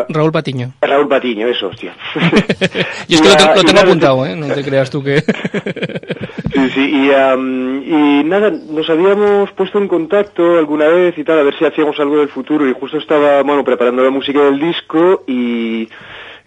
Raúl, 0.09 0.31
Patiño. 0.31 0.73
Raúl 0.81 1.07
Patiño, 1.07 1.47
eso, 1.47 1.67
hostia. 1.67 1.95
y 3.07 3.15
es 3.15 3.21
que 3.21 3.27
lo, 3.27 3.63
tengo 3.63 3.79
apuntado, 3.79 4.25
¿eh? 4.25 4.35
No 4.35 4.53
te 4.53 4.63
creas 4.63 4.89
tú 4.89 5.03
que... 5.03 5.21
sí, 6.53 6.69
sí, 6.69 6.91
y, 6.93 7.09
y 7.09 8.23
nada, 8.23 8.51
nos 8.51 8.89
habíamos 8.89 9.51
puesto 9.51 9.77
en 9.77 9.87
contacto 9.87 10.57
alguna 10.57 10.87
vez 10.87 11.17
y 11.17 11.23
tal, 11.23 11.39
a 11.39 11.43
ver 11.43 11.57
si 11.57 11.65
hacíamos 11.65 11.99
algo 11.99 12.17
del 12.17 12.29
futuro, 12.29 12.67
y 12.67 12.73
justo 12.73 12.97
estaba, 12.97 13.41
bueno, 13.43 13.63
preparando 13.63 14.03
la 14.03 14.11
música 14.11 14.41
del 14.41 14.59
disco 14.59 15.23
y 15.27 15.87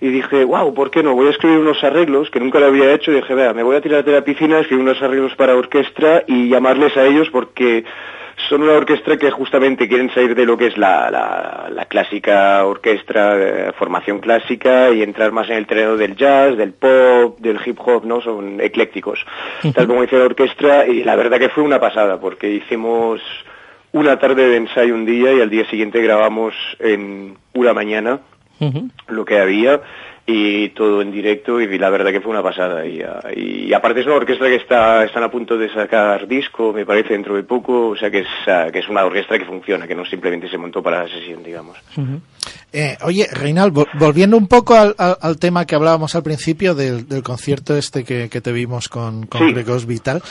y 0.00 0.08
dije, 0.08 0.44
wow, 0.44 0.74
¿por 0.74 0.90
qué 0.90 1.02
no? 1.02 1.14
Voy 1.14 1.28
a 1.28 1.30
escribir 1.30 1.58
unos 1.58 1.82
arreglos 1.82 2.30
que 2.30 2.40
nunca 2.40 2.60
lo 2.60 2.66
había 2.66 2.92
hecho 2.92 3.10
y 3.10 3.16
dije, 3.16 3.34
vea, 3.34 3.54
me 3.54 3.62
voy 3.62 3.76
a 3.76 3.80
tirar 3.80 4.04
de 4.04 4.12
la 4.12 4.22
piscina, 4.22 4.58
escribir 4.58 4.84
unos 4.84 5.00
arreglos 5.00 5.34
para 5.36 5.56
orquesta 5.56 6.22
y 6.26 6.48
llamarles 6.48 6.96
a 6.96 7.06
ellos 7.06 7.28
porque 7.32 7.84
son 8.48 8.62
una 8.62 8.72
orquesta 8.72 9.16
que 9.16 9.30
justamente 9.30 9.88
quieren 9.88 10.10
salir 10.12 10.34
de 10.34 10.44
lo 10.44 10.56
que 10.56 10.66
es 10.66 10.76
la, 10.76 11.10
la, 11.10 11.84
clásica 11.86 12.64
orquesta, 12.64 13.36
eh, 13.38 13.72
formación 13.78 14.18
clásica, 14.18 14.90
y 14.90 15.02
entrar 15.02 15.32
más 15.32 15.48
en 15.48 15.56
el 15.56 15.66
terreno 15.66 15.96
del 15.96 16.16
jazz, 16.16 16.56
del 16.56 16.72
pop, 16.72 17.38
del 17.40 17.58
hip 17.64 17.78
hop, 17.80 18.04
¿no? 18.04 18.20
Son 18.20 18.60
eclécticos, 18.60 19.24
tal 19.74 19.86
como 19.86 20.02
dice 20.02 20.18
la 20.18 20.24
orquesta, 20.24 20.86
y 20.86 21.02
la 21.02 21.16
verdad 21.16 21.38
que 21.38 21.48
fue 21.48 21.64
una 21.64 21.80
pasada, 21.80 22.20
porque 22.20 22.50
hicimos 22.50 23.20
una 23.92 24.18
tarde 24.18 24.48
de 24.48 24.56
ensayo 24.56 24.94
un 24.94 25.06
día 25.06 25.32
y 25.32 25.40
al 25.40 25.48
día 25.48 25.68
siguiente 25.70 26.02
grabamos 26.02 26.54
en 26.78 27.36
una 27.54 27.72
mañana 27.72 28.20
lo 29.08 29.24
que 29.24 29.38
había 29.38 29.80
y 30.28 30.70
todo 30.70 31.02
en 31.02 31.12
directo 31.12 31.60
y 31.60 31.78
la 31.78 31.88
verdad 31.88 32.10
que 32.10 32.20
fue 32.20 32.32
una 32.32 32.42
pasada. 32.42 32.84
Y, 32.84 33.00
y, 33.36 33.72
aparte 33.72 34.00
es 34.00 34.06
una 34.06 34.16
orquesta 34.16 34.46
que 34.46 34.56
está 34.56 35.04
están 35.04 35.22
a 35.22 35.30
punto 35.30 35.56
de 35.56 35.72
sacar 35.72 36.26
disco 36.26 36.72
me 36.72 36.84
parece 36.84 37.12
dentro 37.12 37.36
de 37.36 37.44
poco 37.44 37.90
o 37.90 37.96
sea 37.96 38.10
que 38.10 38.20
es 38.20 38.26
que 38.72 38.78
es 38.80 38.88
una 38.88 39.04
orquesta 39.04 39.38
que 39.38 39.44
funciona 39.44 39.86
que 39.86 39.94
no 39.94 40.04
simplemente 40.04 40.48
se 40.48 40.58
montó 40.58 40.82
para 40.82 41.04
la 41.04 41.08
sesión 41.08 41.44
digamos. 41.44 41.78
Eh, 42.72 42.96
oye 43.04 43.28
Reinaldo 43.32 43.86
volviendo 43.94 44.36
un 44.36 44.48
poco 44.48 44.74
al, 44.74 44.96
al, 44.98 45.38
tema 45.38 45.64
que 45.64 45.76
hablábamos 45.76 46.16
al 46.16 46.24
principio 46.24 46.74
del, 46.74 47.08
del 47.08 47.22
concierto 47.22 47.76
este 47.76 48.02
que, 48.02 48.28
que 48.28 48.40
te 48.40 48.50
vimos 48.50 48.88
con, 48.88 49.26
con 49.26 49.52
Gregos 49.52 49.86
Vital 49.86 50.22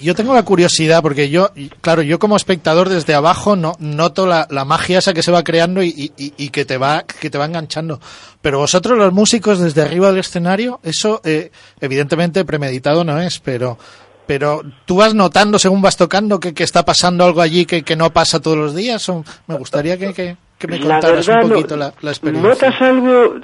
yo 0.00 0.14
tengo 0.14 0.34
la 0.34 0.44
curiosidad 0.44 1.02
porque 1.02 1.28
yo, 1.28 1.50
claro, 1.80 2.02
yo 2.02 2.18
como 2.18 2.36
espectador 2.36 2.88
desde 2.88 3.14
abajo 3.14 3.56
no 3.56 3.74
noto 3.80 4.26
la, 4.26 4.46
magia 4.64 4.98
esa 4.98 5.14
que 5.14 5.22
se 5.22 5.32
va 5.32 5.42
creando 5.42 5.82
y, 5.82 6.12
y, 6.16 6.48
que 6.50 6.64
te 6.64 6.78
va 6.78 7.02
que 7.02 7.28
te 7.28 7.38
va 7.38 7.46
enganchando. 7.46 8.00
Pero 8.40 8.58
vosotros 8.58 8.96
los 8.96 9.12
músicos 9.12 9.58
desde 9.58 9.82
arriba 9.82 10.10
del 10.10 10.20
escenario, 10.20 10.80
eso 10.84 11.20
eh, 11.24 11.50
evidentemente 11.80 12.44
premeditado 12.44 13.04
no 13.04 13.20
es, 13.20 13.40
pero 13.40 13.78
pero 14.26 14.62
tú 14.84 14.96
vas 14.96 15.14
notando 15.14 15.58
según 15.58 15.82
vas 15.82 15.96
tocando 15.96 16.38
que, 16.38 16.54
que 16.54 16.62
está 16.62 16.84
pasando 16.84 17.24
algo 17.24 17.40
allí 17.40 17.66
que, 17.66 17.82
que, 17.82 17.96
no 17.96 18.12
pasa 18.12 18.40
todos 18.40 18.56
los 18.56 18.74
días. 18.74 19.06
O 19.08 19.24
me 19.48 19.56
gustaría 19.56 19.98
que, 19.98 20.14
que, 20.14 20.36
me 20.66 20.80
contaras 20.80 21.28
un 21.28 21.48
poquito 21.48 21.76
la, 21.76 21.92
la, 22.00 22.10
experiencia. 22.10 22.50
Notas 22.50 22.82
algo, 22.82 23.34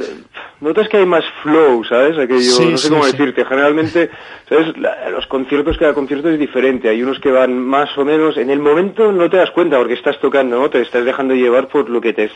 notas 0.60 0.88
que 0.88 0.96
hay 0.98 1.06
más 1.06 1.24
flow, 1.42 1.84
¿sabes? 1.84 2.18
Aquello, 2.18 2.70
no 2.70 2.78
sé 2.78 2.88
cómo 2.88 3.06
decirte. 3.06 3.44
Generalmente, 3.44 4.10
¿sabes? 4.48 4.74
los 5.10 5.26
conciertos, 5.26 5.78
cada 5.78 5.94
concierto 5.94 6.28
es 6.28 6.38
diferente. 6.38 6.88
Hay 6.88 7.02
unos 7.02 7.18
que 7.20 7.30
van 7.30 7.58
más 7.58 7.96
o 7.96 8.04
menos. 8.04 8.36
En 8.36 8.50
el 8.50 8.60
momento 8.60 9.12
no 9.12 9.28
te 9.28 9.36
das 9.36 9.50
cuenta 9.50 9.78
porque 9.78 9.94
estás 9.94 10.18
tocando, 10.20 10.58
¿no? 10.58 10.70
Te 10.70 10.80
estás 10.82 11.04
dejando 11.04 11.34
llevar 11.34 11.68
por 11.68 11.88
lo 11.88 12.00
que 12.00 12.12
te 12.12 12.30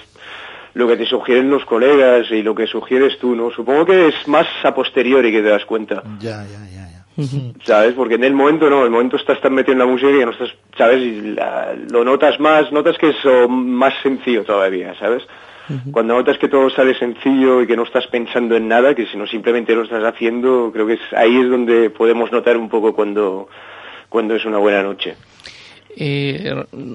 lo 0.75 0.89
que 0.89 0.97
te 0.97 1.05
sugieren 1.05 1.51
los 1.51 1.65
colegas 1.67 2.31
y 2.31 2.43
lo 2.43 2.55
que 2.55 2.67
sugieres 2.67 3.19
tú, 3.19 3.35
¿no? 3.35 3.51
Supongo 3.51 3.87
que 3.87 4.09
es 4.09 4.27
más 4.27 4.47
a 4.63 4.75
posteriori 4.75 5.31
que 5.31 5.43
te 5.43 5.49
das 5.49 5.65
cuenta. 5.67 6.03
Ya, 6.19 6.45
ya, 6.45 6.67
ya. 6.75 6.92
¿Sabes? 7.65 7.95
Porque 7.95 8.15
en 8.15 8.25
el 8.25 8.35
momento 8.35 8.71
no, 8.71 8.81
en 8.81 8.85
el 8.85 8.91
momento 8.91 9.17
estás 9.17 9.41
tan 9.41 9.55
metido 9.55 9.73
en 9.73 9.79
la 9.81 9.87
música 9.87 10.11
que 10.11 10.25
no 10.25 10.33
estás, 10.33 10.55
¿sabes? 10.77 11.03
Y 11.03 11.37
lo 11.91 12.05
notas 12.05 12.41
más, 12.41 12.73
notas 12.73 12.97
que 12.99 13.11
es 13.11 13.17
más 13.49 13.95
sencillo 14.03 14.45
todavía, 14.45 14.95
¿sabes? 14.99 15.23
Cuando 15.91 16.15
notas 16.15 16.39
que 16.39 16.49
todo 16.49 16.69
sale 16.71 16.95
sencillo 16.99 17.63
y 17.63 17.67
que 17.67 17.77
no 17.77 17.85
estás 17.85 18.07
pensando 18.09 18.57
en 18.57 18.69
nada, 18.69 18.95
que 18.95 19.07
si 19.07 19.17
no 19.17 19.27
simplemente 19.27 19.75
lo 19.75 19.85
estás 19.85 20.05
haciendo, 20.05 20.71
creo 20.73 20.87
que 20.87 20.95
es 20.95 21.01
ahí 21.17 21.35
es 21.39 21.49
donde 21.49 21.89
podemos 21.89 22.31
notar 22.33 22.57
un 22.57 22.69
poco 22.69 22.95
cuando, 22.95 23.49
cuando 24.09 24.35
es 24.35 24.45
una 24.45 24.59
buena 24.59 24.83
noche. 24.83 25.15
Eh, 25.97 26.53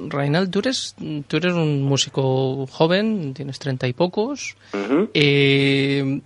Reinald, 0.09 0.51
¿tú 0.51 0.59
eres, 0.59 0.95
tú 1.27 1.37
eres 1.37 1.53
un 1.53 1.83
músico 1.83 2.65
joven, 2.67 3.33
tienes 3.33 3.59
treinta 3.59 3.87
y 3.87 3.93
pocos. 3.93 4.55
eh, 5.13 6.19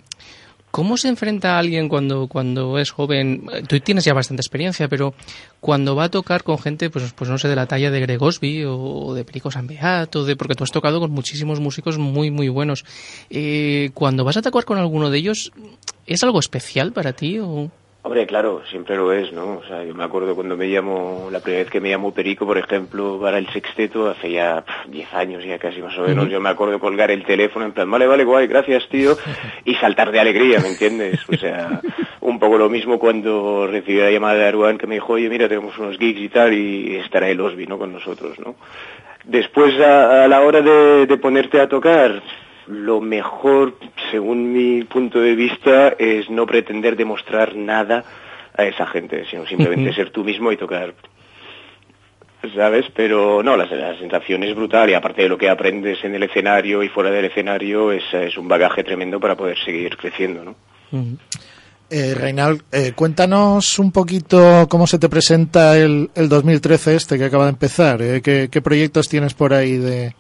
¿Cómo 0.71 0.95
se 0.95 1.09
enfrenta 1.09 1.55
a 1.55 1.59
alguien 1.59 1.89
cuando, 1.89 2.27
cuando 2.27 2.79
es 2.79 2.91
joven? 2.91 3.43
Tú 3.67 3.79
tienes 3.81 4.05
ya 4.05 4.13
bastante 4.13 4.39
experiencia, 4.39 4.87
pero 4.87 5.13
cuando 5.59 5.95
va 5.95 6.05
a 6.05 6.09
tocar 6.09 6.43
con 6.43 6.57
gente, 6.57 6.89
pues, 6.89 7.11
pues 7.13 7.29
no 7.29 7.37
sé, 7.37 7.49
de 7.49 7.57
la 7.57 7.65
talla 7.65 7.91
de 7.91 7.99
Gregosby 7.99 8.63
o 8.65 9.13
de 9.13 9.25
Perico 9.25 9.51
San 9.51 9.67
Beato, 9.67 10.23
de, 10.23 10.37
porque 10.37 10.55
tú 10.55 10.63
has 10.63 10.71
tocado 10.71 11.01
con 11.01 11.11
muchísimos 11.11 11.59
músicos 11.59 11.97
muy, 11.97 12.31
muy 12.31 12.47
buenos. 12.47 12.85
Eh, 13.29 13.91
cuando 13.93 14.23
vas 14.23 14.37
a 14.37 14.41
tocar 14.41 14.63
con 14.63 14.77
alguno 14.77 15.09
de 15.09 15.17
ellos, 15.17 15.51
¿es 16.05 16.23
algo 16.23 16.39
especial 16.39 16.93
para 16.93 17.13
ti? 17.13 17.39
O... 17.39 17.69
Hombre, 18.03 18.25
claro, 18.25 18.63
siempre 18.67 18.95
lo 18.95 19.13
es, 19.13 19.31
¿no? 19.31 19.57
O 19.57 19.63
sea, 19.67 19.83
yo 19.83 19.93
me 19.93 20.03
acuerdo 20.03 20.33
cuando 20.33 20.57
me 20.57 20.67
llamó, 20.67 21.29
la 21.31 21.39
primera 21.39 21.63
vez 21.63 21.71
que 21.71 21.79
me 21.79 21.91
llamó 21.91 22.11
Perico, 22.11 22.47
por 22.47 22.57
ejemplo, 22.57 23.19
para 23.21 23.37
el 23.37 23.47
sexteto, 23.49 24.09
hace 24.09 24.31
ya 24.31 24.63
10 24.87 25.13
años 25.13 25.43
ya 25.45 25.59
casi 25.59 25.83
más 25.83 25.95
o 25.99 26.07
menos, 26.07 26.27
yo 26.27 26.41
me 26.41 26.49
acuerdo 26.49 26.79
colgar 26.79 27.11
el 27.11 27.23
teléfono 27.23 27.63
en 27.63 27.73
plan, 27.73 27.91
vale, 27.91 28.07
vale, 28.07 28.23
guay, 28.23 28.47
gracias 28.47 28.89
tío, 28.89 29.15
y 29.65 29.75
saltar 29.75 30.11
de 30.11 30.19
alegría, 30.19 30.59
¿me 30.61 30.69
entiendes? 30.69 31.19
O 31.29 31.37
sea, 31.37 31.79
un 32.21 32.39
poco 32.39 32.57
lo 32.57 32.69
mismo 32.69 32.97
cuando 32.97 33.67
recibí 33.67 33.99
la 33.99 34.09
llamada 34.09 34.33
de 34.33 34.47
Aruan 34.47 34.79
que 34.79 34.87
me 34.87 34.95
dijo, 34.95 35.13
oye, 35.13 35.29
mira, 35.29 35.47
tenemos 35.47 35.77
unos 35.77 35.99
gigs 35.99 36.21
y 36.21 36.29
tal, 36.29 36.53
y 36.53 36.95
estará 36.95 37.29
el 37.29 37.39
Osby, 37.39 37.67
¿no? 37.67 37.77
Con 37.77 37.93
nosotros, 37.93 38.39
¿no? 38.39 38.55
Después, 39.25 39.79
a, 39.79 40.27
la 40.27 40.41
hora 40.41 40.61
de 40.61 41.17
ponerte 41.17 41.61
a 41.61 41.69
tocar, 41.69 42.23
lo 42.71 43.01
mejor, 43.01 43.75
según 44.09 44.53
mi 44.53 44.83
punto 44.83 45.19
de 45.19 45.35
vista, 45.35 45.89
es 45.99 46.29
no 46.29 46.45
pretender 46.45 46.95
demostrar 46.95 47.55
nada 47.55 48.03
a 48.57 48.63
esa 48.63 48.85
gente, 48.87 49.25
sino 49.29 49.45
simplemente 49.45 49.93
ser 49.93 50.09
tú 50.11 50.23
mismo 50.23 50.51
y 50.51 50.57
tocar. 50.57 50.93
¿Sabes? 52.55 52.85
Pero 52.95 53.43
no, 53.43 53.55
la, 53.55 53.69
sensación 53.99 54.43
es 54.43 54.55
brutal 54.55 54.89
y 54.89 54.95
aparte 54.95 55.23
de 55.23 55.29
lo 55.29 55.37
que 55.37 55.49
aprendes 55.49 56.03
en 56.03 56.15
el 56.15 56.23
escenario 56.23 56.81
y 56.81 56.89
fuera 56.89 57.11
del 57.11 57.25
escenario 57.25 57.91
es, 57.91 58.03
es 58.13 58.35
un 58.37 58.47
bagaje 58.47 58.83
tremendo 58.83 59.19
para 59.19 59.35
poder 59.35 59.57
seguir 59.63 59.95
creciendo, 59.95 60.43
¿no? 60.43 60.55
Eh, 61.89 62.15
Reinald, 62.15 62.63
eh, 62.71 62.93
cuéntanos 62.95 63.77
un 63.77 63.91
poquito 63.91 64.65
cómo 64.69 64.87
se 64.87 64.97
te 64.97 65.09
presenta 65.09 65.77
el, 65.77 66.09
el 66.15 66.29
2013 66.29 66.95
este 66.95 67.17
que 67.17 67.25
acaba 67.25 67.43
de 67.43 67.51
empezar. 67.51 68.01
Eh, 68.01 68.21
¿qué, 68.21 68.47
¿Qué 68.49 68.61
proyectos 68.61 69.07
tienes 69.07 69.33
por 69.33 69.53
ahí 69.53 69.77
de, 69.77 70.15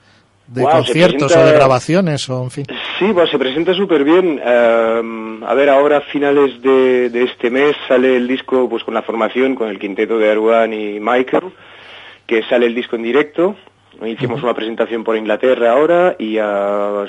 de 0.53 0.63
conciertos 0.63 1.35
o 1.35 1.45
de 1.45 1.53
grabaciones 1.53 2.29
o 2.29 2.43
en 2.43 2.51
fin. 2.51 2.65
Sí, 2.99 3.11
pues 3.13 3.29
se 3.29 3.39
presenta 3.39 3.73
súper 3.73 4.03
bien. 4.03 4.41
Em, 4.43 5.43
a 5.43 5.53
ver, 5.53 5.69
ahora 5.69 5.97
a 5.97 6.01
finales 6.01 6.61
de, 6.61 7.09
este 7.23 7.49
mes 7.49 7.75
sale 7.87 8.17
el 8.17 8.27
disco 8.27 8.67
pues 8.69 8.83
con 8.83 8.93
la 8.93 9.01
formación, 9.01 9.55
con 9.55 9.69
el 9.69 9.79
quinteto 9.79 10.17
de 10.17 10.29
Arwan 10.29 10.73
y 10.73 10.99
Michael, 10.99 11.51
que 12.25 12.43
sale 12.43 12.65
el 12.65 12.75
disco 12.75 12.95
en 12.95 13.03
directo. 13.03 13.55
Hicimos 14.05 14.41
una 14.41 14.53
presentación 14.53 15.03
por 15.03 15.15
Inglaterra 15.15 15.73
ahora 15.73 16.15
y 16.17 16.37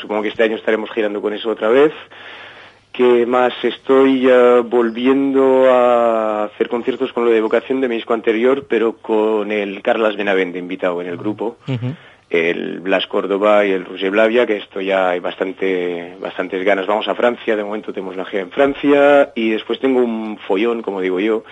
supongo 0.00 0.22
que 0.22 0.28
este 0.28 0.44
año 0.44 0.56
estaremos 0.56 0.90
girando 0.90 1.20
con 1.20 1.32
eso 1.32 1.50
otra 1.50 1.68
vez. 1.68 1.92
Que 2.92 3.24
más 3.24 3.54
estoy 3.62 4.28
volviendo 4.68 5.72
a 5.72 6.44
hacer 6.44 6.68
conciertos 6.68 7.12
con 7.12 7.24
lo 7.24 7.30
de 7.30 7.40
vocación 7.40 7.80
de 7.80 7.88
mi 7.88 7.96
disco 7.96 8.12
anterior, 8.12 8.66
pero 8.68 8.98
con 8.98 9.50
el 9.50 9.80
Carlas 9.80 10.16
Benavente 10.16 10.58
invitado 10.58 11.00
en 11.00 11.08
el 11.08 11.16
grupo 11.16 11.56
el 12.32 12.80
Blas 12.80 13.06
Córdoba 13.06 13.64
y 13.64 13.72
el 13.72 13.84
Roger 13.84 14.10
Blavia, 14.10 14.46
que 14.46 14.56
esto 14.56 14.80
ya 14.80 15.10
hay 15.10 15.20
bastante, 15.20 16.16
bastantes 16.20 16.64
ganas. 16.64 16.86
Vamos 16.86 17.06
a 17.08 17.14
Francia, 17.14 17.56
de 17.56 17.64
momento 17.64 17.92
tenemos 17.92 18.14
una 18.14 18.24
gira 18.24 18.42
en 18.42 18.50
Francia 18.50 19.32
y 19.34 19.50
después 19.50 19.78
tengo 19.80 20.00
un 20.00 20.38
follón, 20.38 20.82
como 20.82 21.00
digo 21.00 21.20
yo, 21.20 21.44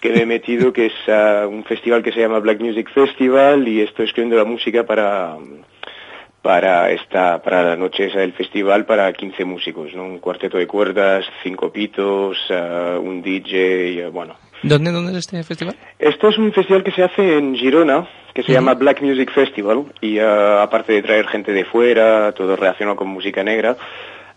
que 0.00 0.10
me 0.10 0.22
he 0.22 0.26
metido, 0.26 0.72
que 0.72 0.86
es 0.86 0.92
uh, 1.08 1.48
un 1.48 1.64
festival 1.64 2.02
que 2.02 2.12
se 2.12 2.20
llama 2.20 2.38
Black 2.40 2.60
Music 2.60 2.90
Festival 2.92 3.66
y 3.66 3.80
estoy 3.80 4.06
escribiendo 4.06 4.36
la 4.36 4.44
música 4.44 4.84
para 4.84 5.36
para 6.42 6.90
esta 6.92 7.42
para 7.42 7.64
la 7.64 7.76
noche 7.76 8.06
esa 8.06 8.20
del 8.20 8.32
festival 8.32 8.86
para 8.86 9.12
15 9.12 9.44
músicos, 9.44 9.92
¿no? 9.94 10.04
Un 10.04 10.18
cuarteto 10.18 10.56
de 10.56 10.66
cuerdas, 10.66 11.24
cinco 11.42 11.72
pitos, 11.72 12.38
uh, 12.50 13.00
un 13.00 13.22
DJ, 13.22 14.08
bueno. 14.10 14.36
¿Dónde, 14.62 14.90
¿Dónde 14.90 15.12
es 15.12 15.18
este 15.18 15.42
festival? 15.42 15.76
Esto 15.98 16.28
es 16.28 16.38
un 16.38 16.52
festival 16.52 16.82
que 16.82 16.90
se 16.90 17.02
hace 17.02 17.38
en 17.38 17.54
Girona, 17.54 18.08
que 18.34 18.42
se 18.42 18.52
llama 18.52 18.74
Black 18.74 19.02
Music 19.02 19.32
Festival 19.32 19.84
y 20.00 20.18
uh, 20.20 20.60
aparte 20.60 20.92
de 20.92 21.02
traer 21.02 21.26
gente 21.26 21.52
de 21.52 21.64
fuera, 21.64 22.32
todo 22.32 22.56
relacionado 22.56 22.96
con 22.96 23.08
música 23.08 23.42
negra, 23.42 23.76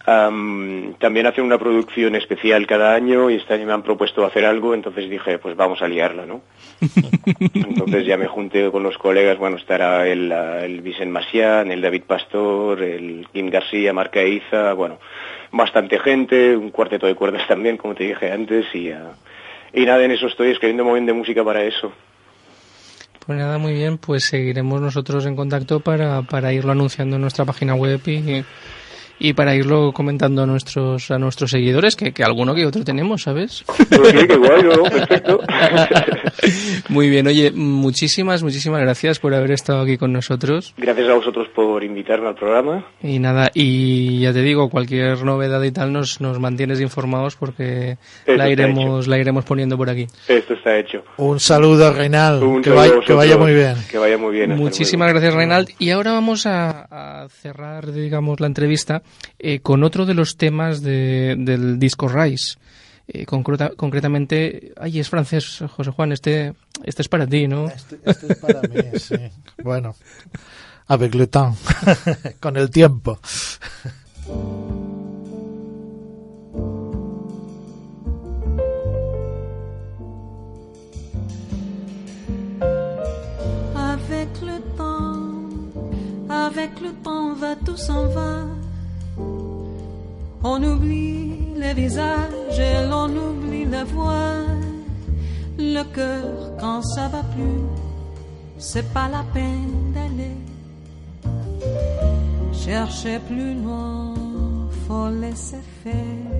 um, 0.08 0.94
también 0.96 1.28
hacen 1.28 1.44
una 1.44 1.58
producción 1.58 2.16
especial 2.16 2.66
cada 2.66 2.94
año 2.94 3.30
y 3.30 3.36
este 3.36 3.54
año 3.54 3.66
me 3.66 3.74
han 3.74 3.84
propuesto 3.84 4.25
hacer 4.25 4.46
algo, 4.46 4.74
entonces 4.74 5.10
dije, 5.10 5.38
pues 5.38 5.56
vamos 5.56 5.82
a 5.82 5.88
liarla, 5.88 6.25
¿no? 6.25 6.42
entonces 7.54 8.06
ya 8.06 8.18
me 8.18 8.28
junté 8.28 8.72
con 8.72 8.84
los 8.84 8.98
colegas, 8.98 9.38
bueno, 9.38 9.58
estará 9.58 10.08
el, 10.08 10.32
uh, 10.32 10.63
el 10.63 10.82
Vicent 10.82 11.12
Macián, 11.12 11.72
el 11.72 11.82
David 11.82 12.04
Pastor, 12.08 12.82
el 12.82 13.28
Kim 13.34 13.50
García, 13.50 13.94
Marca 13.94 14.24
Iza, 14.24 14.74
bueno, 14.74 15.00
bastante 15.51 16.00
gente, 16.00 16.56
un 16.56 16.72
cuarteto 16.72 17.08
de 17.08 17.16
cuerdas 17.16 17.48
también, 17.48 17.78
como 17.78 17.94
te 17.96 18.06
dije 18.06 18.32
antes, 18.32 18.66
y, 18.74 18.92
uh, 18.92 19.14
y 19.74 19.86
nada, 19.86 20.03
en 20.03 20.12
eso 20.12 20.27
estoy 20.27 20.51
escribiendo 20.51 20.84
un 20.84 20.90
momento 20.90 21.12
de 21.14 21.18
música 21.18 21.44
para 21.44 21.64
eso. 21.64 21.92
Pues 23.25 23.38
nada, 23.38 23.57
muy 23.57 23.74
bien, 23.74 23.98
pues 23.98 24.24
seguiremos 24.24 24.81
nosotros 24.81 25.25
en 25.25 25.36
contacto 25.36 25.79
para, 25.79 26.24
para 26.24 26.51
irlo 26.53 26.72
anunciando 26.72 27.18
en 27.18 27.22
nuestra 27.22 27.46
página 27.46 27.75
web 27.75 28.01
y, 28.07 28.44
y 29.22 29.34
para 29.34 29.55
irlo 29.55 29.92
comentando 29.94 30.42
a 30.42 30.46
nuestros 30.48 31.12
a 31.12 31.20
nuestros 31.20 31.51
seguidores, 31.51 31.96
que, 31.96 32.12
que 32.12 32.24
alguno 32.24 32.55
que 32.55 32.66
otro 32.66 32.84
tenemos, 32.84 33.22
¿sabes? 33.22 33.64
Pues 33.68 34.10
sí, 34.10 34.27
qué 34.27 34.36
guay, 34.36 34.64
¿no? 34.64 34.84
Perfecto. 34.84 35.40
Muy 36.90 37.10
bien, 37.10 37.27
oye, 37.27 37.51
muchísimas, 37.51 38.42
muchísimas 38.42 38.81
gracias 38.81 39.20
por 39.20 39.34
haber 39.36 39.51
estado 39.51 39.81
aquí 39.81 39.98
con 39.98 40.12
nosotros. 40.12 40.74
Gracias 40.77 41.07
a 41.07 41.14
vosotros 41.14 41.48
por 41.50 41.84
invitarme 41.84 42.29
al 42.29 42.36
programa. 42.36 42.86
Y 43.03 43.20
nada, 43.20 43.51
y 43.53 44.22
ya 44.22 44.34
te 44.34 44.42
digo, 44.42 44.70
cualquier 44.70 45.24
novedad 45.24 45.62
y 45.62 45.72
tal 45.72 45.94
nos, 45.94 46.20
nos 46.20 46.40
mantienes 46.40 46.81
informados 46.81 47.36
porque 47.36 47.98
la 48.25 48.50
iremos, 48.50 49.07
la 49.07 49.20
iremos 49.20 49.46
poniendo 49.46 49.77
por 49.77 49.90
aquí. 49.90 50.07
Esto 50.27 50.55
está 50.55 50.77
hecho. 50.79 51.03
Un 51.18 51.40
saludo, 51.40 51.94
Reinald. 51.94 52.64
que, 52.64 52.72
vaya, 52.72 52.94
que 53.05 53.14
vaya 53.14 53.38
muy 53.38 53.53
bien. 53.53 53.75
Que 53.90 54.00
vaya 54.00 54.18
muy 54.18 54.34
bien. 54.34 54.55
Muchísimas 54.55 55.12
gracias, 55.12 55.36
Reinald. 55.36 55.70
Y 55.77 55.92
ahora 55.92 56.14
vamos 56.14 56.48
a, 56.48 56.88
a 56.90 57.29
cerrar, 57.29 57.92
digamos, 57.92 58.40
la 58.40 58.48
entrevista 58.48 59.03
eh, 59.39 59.59
con 59.59 59.83
otro 59.83 60.05
de 60.05 60.13
los 60.13 60.37
temas 60.37 60.81
de, 60.81 61.35
del 61.37 61.79
disco 61.79 62.07
Rise. 62.07 62.57
Eh, 63.07 63.25
concreta, 63.25 63.71
concretamente, 63.75 64.71
ay, 64.77 65.00
es 65.00 65.09
francés, 65.09 65.63
José 65.75 65.91
Juan, 65.91 66.11
este, 66.11 66.53
este 66.83 67.01
es 67.01 67.09
para 67.09 67.27
ti, 67.27 67.47
¿no? 67.47 67.67
Este, 67.67 68.00
este 68.05 68.33
es 68.33 68.39
para 68.39 68.61
mí, 68.61 68.77
sí. 69.00 69.15
Bueno, 69.61 69.95
avec 70.87 71.15
le 71.15 71.27
temps, 71.27 71.57
con 72.39 72.55
el 72.55 72.69
tiempo. 72.69 73.19
Avec 83.75 84.41
le 84.41 84.61
temps, 84.77 86.29
avec 86.29 86.79
le 86.79 86.93
temps 87.03 87.35
va 87.41 87.55
tout 87.55 87.77
s'en 87.77 88.07
va. 88.07 88.60
On 90.44 90.64
oublie 90.64 91.54
les 91.56 91.74
visages 91.74 92.60
et 92.60 92.88
l'on 92.90 93.10
oublie 93.10 93.66
la 93.66 93.84
voix. 93.84 94.34
Le 95.58 95.84
cœur 95.96 96.58
quand 96.60 96.82
ça 96.82 97.08
va 97.08 97.24
plus, 97.36 97.64
c'est 98.58 98.92
pas 98.94 99.08
la 99.08 99.24
peine 99.34 99.94
d'aller 99.94 100.38
chercher 102.66 103.20
plus 103.20 103.54
loin, 103.56 104.14
faut 104.88 105.10
laisser 105.10 105.64
faire. 105.84 106.32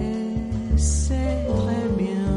Et 0.00 0.76
c'est 0.76 1.46
très 1.60 1.88
bien. 1.96 2.32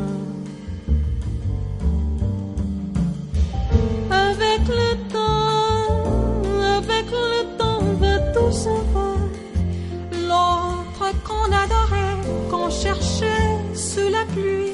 Avec 4.10 4.62
le 4.82 4.92
temps, 5.14 6.42
avec 6.78 7.08
le 7.12 7.58
temps 7.58 7.82
va 8.00 8.20
tout 8.34 8.52
savoir 8.52 9.17
qu'on 11.24 11.52
adorait, 11.64 12.18
qu'on 12.50 12.70
cherchait 12.70 13.58
sous 13.74 14.10
la 14.10 14.26
pluie, 14.34 14.74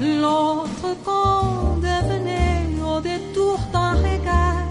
l'autre 0.00 0.88
qu'on 1.04 1.76
devenait 1.76 2.66
au 2.82 3.00
détour 3.00 3.58
d'un 3.72 3.94
regard. 4.08 4.68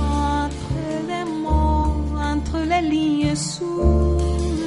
Entre 0.00 0.80
les 1.08 1.24
mots, 1.24 1.96
entre 2.32 2.58
les 2.70 2.88
lignes, 2.88 3.36
sous 3.36 4.16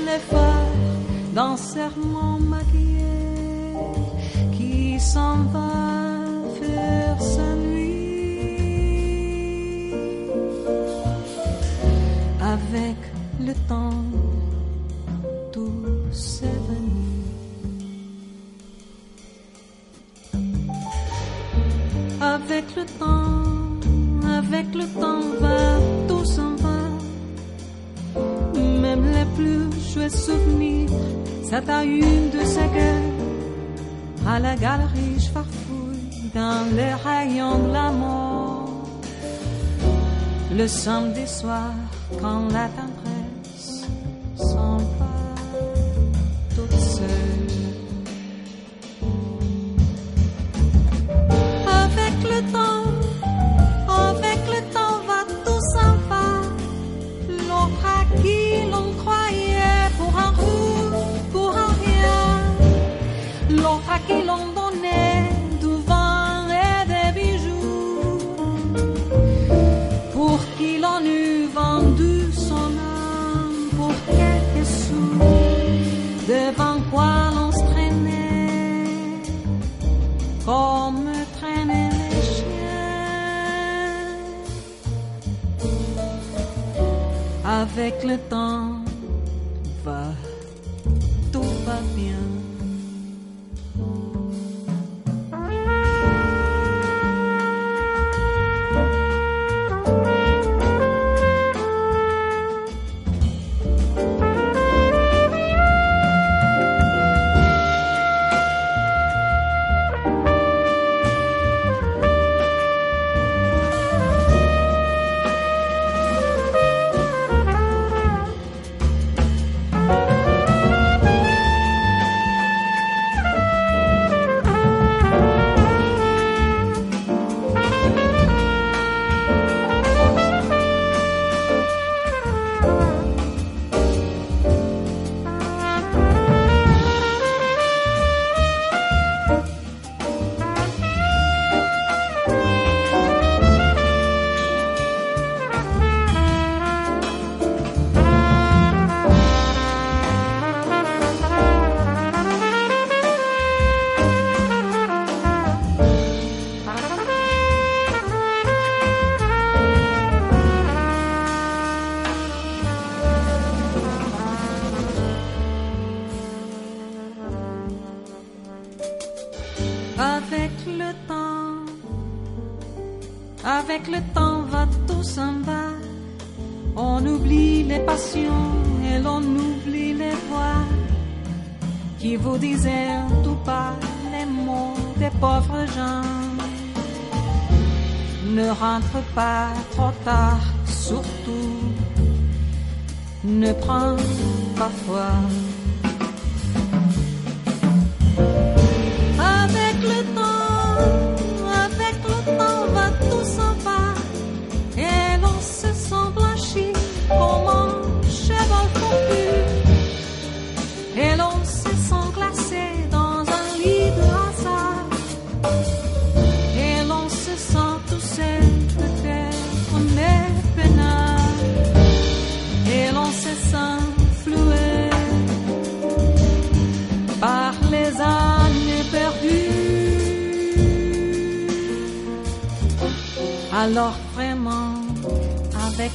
les 0.06 0.20
phares 0.30 0.78
d'un 1.34 1.58
serment 1.58 2.41
Le 40.62 40.68
samedi 40.68 41.26
soir, 41.26 41.74
quand 42.22 42.48
la 42.54 42.68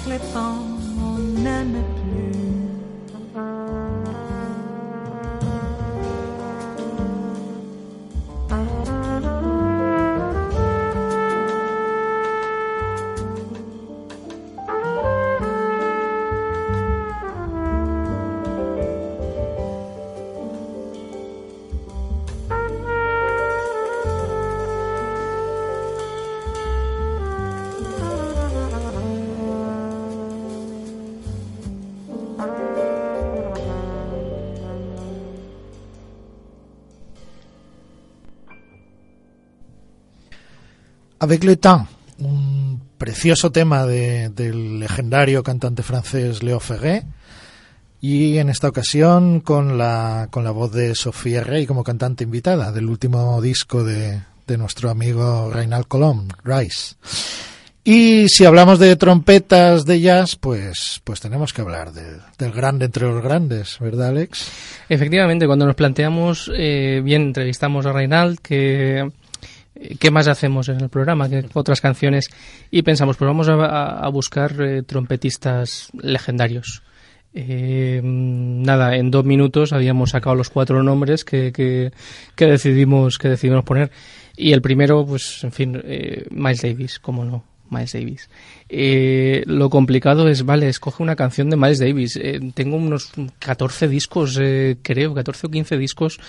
avec 0.08 0.22
le 0.22 0.32
temps, 0.32 0.58
on 0.72 0.75
Avec 41.26 41.42
le 41.42 41.56
temps, 41.56 41.88
un 42.20 42.78
precioso 42.98 43.50
tema 43.50 43.84
de- 43.84 44.28
del 44.28 44.78
legendario 44.78 45.42
cantante 45.42 45.82
francés 45.82 46.40
Léo 46.44 46.60
Ferré. 46.60 47.02
Y 48.00 48.38
en 48.38 48.48
esta 48.48 48.68
ocasión 48.68 49.40
con 49.40 49.76
la, 49.76 50.28
con 50.30 50.44
la 50.44 50.52
voz 50.52 50.70
de 50.70 50.94
Sofía 50.94 51.42
Rey 51.42 51.66
como 51.66 51.82
cantante 51.82 52.22
invitada 52.22 52.70
del 52.70 52.88
último 52.88 53.42
disco 53.42 53.82
de, 53.82 54.20
de 54.46 54.56
nuestro 54.56 54.88
amigo 54.88 55.50
Reinald 55.52 55.86
Colom, 55.88 56.28
Rice. 56.44 56.94
Y 57.82 58.28
si 58.28 58.44
hablamos 58.44 58.78
de 58.78 58.94
trompetas 58.94 59.84
de 59.84 60.00
jazz, 60.00 60.36
pues, 60.36 61.00
pues 61.02 61.18
tenemos 61.20 61.52
que 61.52 61.62
hablar 61.62 61.92
de- 61.92 62.18
del 62.38 62.52
grande 62.52 62.84
entre 62.84 63.06
los 63.06 63.20
grandes, 63.20 63.78
¿verdad, 63.80 64.10
Alex? 64.10 64.48
Efectivamente, 64.88 65.46
cuando 65.48 65.66
nos 65.66 65.74
planteamos, 65.74 66.52
eh, 66.56 67.00
bien, 67.02 67.22
entrevistamos 67.22 67.84
a 67.84 67.92
Reinald, 67.92 68.38
que 68.38 69.10
¿qué 69.98 70.10
más 70.10 70.28
hacemos 70.28 70.68
en 70.68 70.80
el 70.80 70.88
programa? 70.88 71.28
¿Qué 71.28 71.44
otras 71.54 71.80
canciones? 71.80 72.28
Y 72.70 72.82
pensamos, 72.82 73.16
pues 73.16 73.26
vamos 73.26 73.48
a, 73.48 74.08
buscar 74.08 74.60
eh, 74.60 74.82
trompetistas 74.82 75.90
legendarios. 76.00 76.82
Eh, 77.34 78.00
nada, 78.02 78.96
en 78.96 79.10
dos 79.10 79.24
minutos 79.24 79.72
habíamos 79.72 80.10
sacado 80.10 80.34
los 80.34 80.48
cuatro 80.48 80.82
nombres 80.82 81.24
que, 81.24 81.52
que, 81.52 81.92
que 82.34 82.46
decidimos 82.46 83.18
que 83.18 83.28
decidimos 83.28 83.64
poner. 83.64 83.90
Y 84.36 84.52
el 84.52 84.62
primero, 84.62 85.04
pues, 85.06 85.44
en 85.44 85.52
fin, 85.52 85.80
eh, 85.84 86.26
Miles 86.30 86.62
Davis, 86.62 86.98
cómo 86.98 87.24
no, 87.24 87.44
Miles 87.70 87.92
Davis. 87.92 88.28
Eh, 88.68 89.42
lo 89.46 89.70
complicado 89.70 90.28
es, 90.28 90.44
vale, 90.44 90.68
escoge 90.68 91.02
una 91.02 91.16
canción 91.16 91.50
de 91.50 91.56
Miles 91.56 91.78
Davis. 91.78 92.16
Eh, 92.16 92.40
tengo 92.54 92.76
unos 92.76 93.12
14 93.38 93.88
discos, 93.88 94.38
eh, 94.40 94.76
creo, 94.82 95.14
14 95.14 95.46
o 95.46 95.50
15 95.50 95.76
discos 95.78 96.20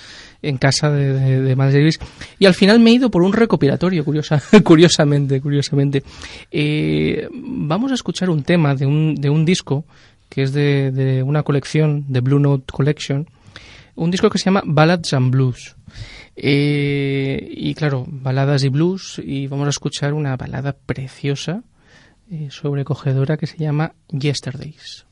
en 0.41 0.57
casa 0.57 0.91
de, 0.91 1.55
Miles 1.55 1.73
Davis. 1.73 1.99
Y 2.39 2.45
al 2.45 2.53
final 2.53 2.79
me 2.79 2.91
he 2.91 2.93
ido 2.93 3.09
por 3.09 3.23
un 3.23 3.33
recopilatorio, 3.33 4.03
curiosa, 4.03 4.41
curiosamente, 4.63 5.41
curiosamente. 5.41 6.03
Eh, 6.51 7.27
vamos 7.31 7.91
a 7.91 7.95
escuchar 7.95 8.29
un 8.29 8.43
tema 8.43 8.75
de 8.75 8.85
un, 8.85 9.15
de 9.15 9.29
un 9.29 9.45
disco 9.45 9.85
que 10.29 10.43
es 10.43 10.51
de, 10.51 10.91
de 10.91 11.23
una 11.23 11.43
colección, 11.43 12.03
de 12.09 12.19
Blue 12.19 12.39
Note 12.39 12.65
Collection, 12.71 13.27
un 13.95 14.11
disco 14.11 14.29
que 14.29 14.37
se 14.37 14.45
llama 14.45 14.61
Ballads 14.65 15.13
and 15.13 15.31
Blues. 15.31 15.76
Eh, 16.39 17.51
y 17.51 17.73
claro, 17.73 18.05
baladas 18.07 18.63
y 18.63 18.69
blues, 18.69 19.19
y 19.23 19.47
vamos 19.47 19.65
a 19.65 19.71
escuchar 19.71 20.13
una 20.13 20.37
balada 20.37 20.73
preciosa, 20.73 21.63
eh, 22.29 22.49
sobrecogedora, 22.51 23.37
que 23.37 23.47
se 23.47 23.57
llama 23.57 23.93
Yesterdays. 24.09 25.07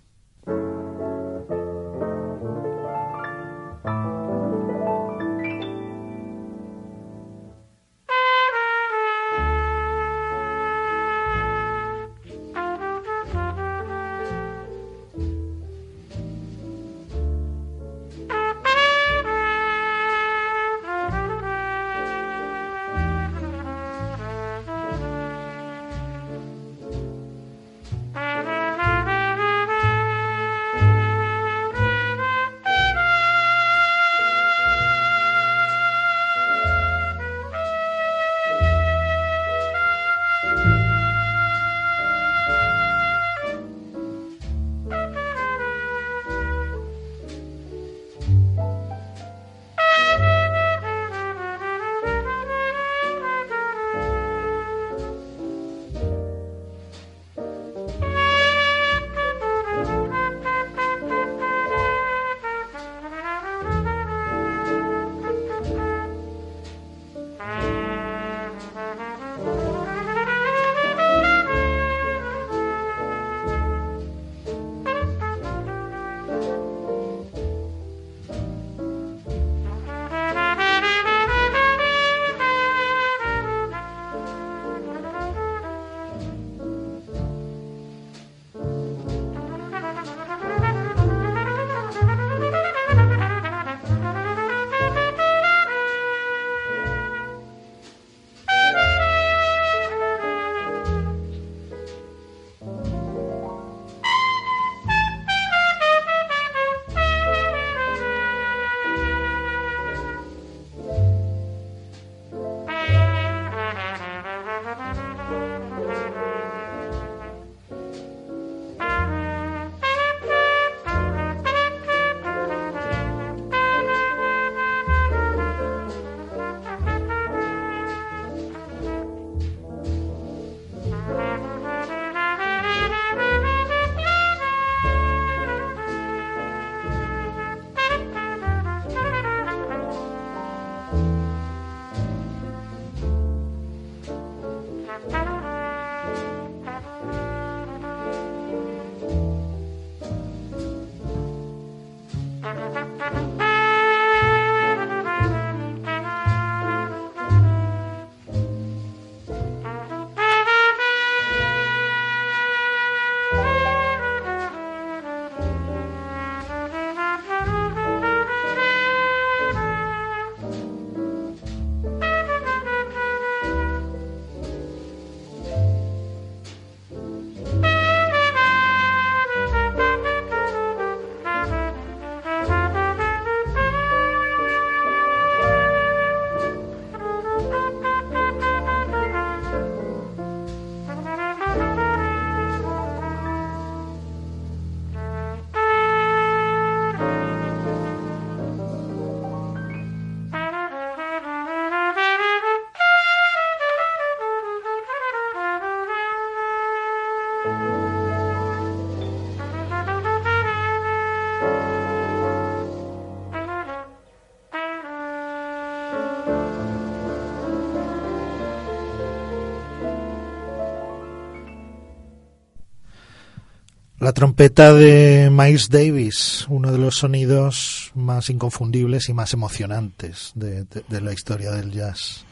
La 224.05 224.13
trompeta 224.13 224.71
de 224.71 225.31
Miles 225.31 225.69
Davis, 225.69 226.45
uno 226.47 226.71
de 226.71 226.77
los 226.77 226.97
sonidos 226.97 227.91
más 227.95 228.29
inconfundibles 228.29 229.09
y 229.09 229.13
más 229.13 229.33
emocionantes 229.33 230.31
de, 230.35 230.67
la 231.01 231.11
historia 231.11 231.49
del 231.49 231.71
jazz. 231.71 232.23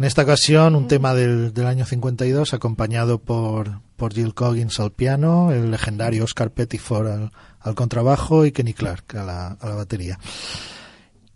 En 0.00 0.04
esta 0.04 0.22
ocasión, 0.22 0.74
un 0.74 0.88
tema 0.88 1.14
del, 1.14 1.52
año 1.64 1.84
52, 1.86 2.54
acompañado 2.54 3.18
por, 3.18 3.82
por 3.94 4.14
Jill 4.14 4.34
Coggins 4.34 4.80
al 4.80 4.90
piano, 4.90 5.52
el 5.52 5.70
legendario 5.70 6.24
Oscar 6.24 6.50
Pettiford 6.50 7.06
al, 7.06 7.32
al 7.60 7.76
contrabajo 7.76 8.44
y 8.44 8.50
Kenny 8.50 8.74
Clark 8.74 9.14
a 9.14 9.22
la, 9.22 9.46
a 9.60 9.68
la 9.68 9.74
batería. 9.76 10.18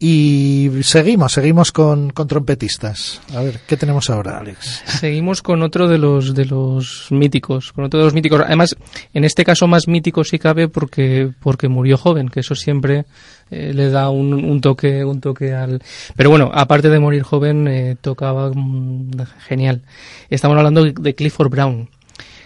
Y 0.02 0.70
seguimos, 0.80 1.34
seguimos 1.34 1.72
con, 1.72 2.08
con, 2.08 2.26
trompetistas. 2.26 3.20
A 3.34 3.42
ver, 3.42 3.60
¿qué 3.66 3.76
tenemos 3.76 4.08
ahora, 4.08 4.38
Alex? 4.38 4.82
Seguimos 4.86 5.42
con 5.42 5.62
otro 5.62 5.88
de 5.88 5.98
los 5.98 6.34
de 6.34 6.46
los 6.46 7.08
míticos, 7.10 7.74
con 7.74 7.84
otro 7.84 7.98
de 8.00 8.06
los 8.06 8.14
míticos. 8.14 8.40
Además, 8.46 8.74
en 9.12 9.24
este 9.24 9.44
caso 9.44 9.66
más 9.66 9.88
mítico 9.88 10.24
si 10.24 10.38
cabe 10.38 10.68
porque 10.68 11.30
porque 11.38 11.68
murió 11.68 11.98
joven, 11.98 12.30
que 12.30 12.40
eso 12.40 12.54
siempre 12.54 13.04
eh, 13.50 13.74
le 13.74 13.90
da 13.90 14.08
un, 14.08 14.32
un, 14.32 14.62
toque 14.62 15.04
un 15.04 15.20
toque 15.20 15.52
al. 15.52 15.82
Pero 16.16 16.30
bueno, 16.30 16.50
aparte 16.50 16.88
de 16.88 16.98
morir 16.98 17.22
joven, 17.22 17.68
eh, 17.68 17.94
tocaba 18.00 18.50
mm, 18.54 19.10
genial. 19.48 19.82
Estamos 20.30 20.56
hablando 20.56 20.82
de 20.82 21.14
Clifford 21.14 21.50
Brown. 21.50 21.90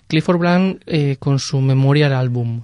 Clifford 0.08 0.38
Brown 0.38 0.80
eh, 0.86 1.18
con 1.20 1.38
su 1.38 1.60
Memorial 1.60 2.14
Album 2.14 2.62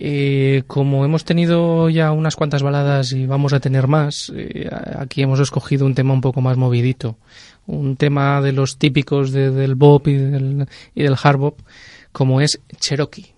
eh, 0.00 0.62
como 0.68 1.04
hemos 1.04 1.24
tenido 1.24 1.90
ya 1.90 2.12
unas 2.12 2.36
cuantas 2.36 2.62
baladas 2.62 3.10
y 3.10 3.26
vamos 3.26 3.52
a 3.52 3.58
tener 3.58 3.88
más, 3.88 4.32
eh, 4.32 4.70
aquí 4.96 5.22
hemos 5.22 5.40
escogido 5.40 5.86
un 5.86 5.96
tema 5.96 6.14
un 6.14 6.20
poco 6.20 6.40
más 6.40 6.56
movidito. 6.56 7.16
Un 7.66 7.96
tema 7.96 8.40
de 8.40 8.52
los 8.52 8.78
típicos 8.78 9.32
del 9.32 9.74
bop 9.74 10.06
y 10.06 10.14
del, 10.14 10.68
y 10.94 11.02
del 11.02 11.16
hard 11.20 11.38
bop, 11.38 11.58
como 12.12 12.40
es 12.40 12.60
Cherokee. 12.78 13.34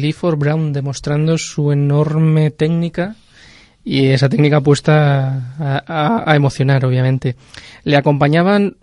Clifford 0.00 0.38
Brown 0.38 0.72
demostrando 0.72 1.36
su 1.36 1.72
enorme 1.72 2.50
técnica 2.50 3.16
y 3.84 4.06
esa 4.06 4.30
técnica 4.30 4.62
puesta 4.62 5.54
a, 5.58 6.34
emocionar, 6.34 6.86
obviamente. 6.86 7.36
Le 7.84 7.96
acompañaban 7.98 8.76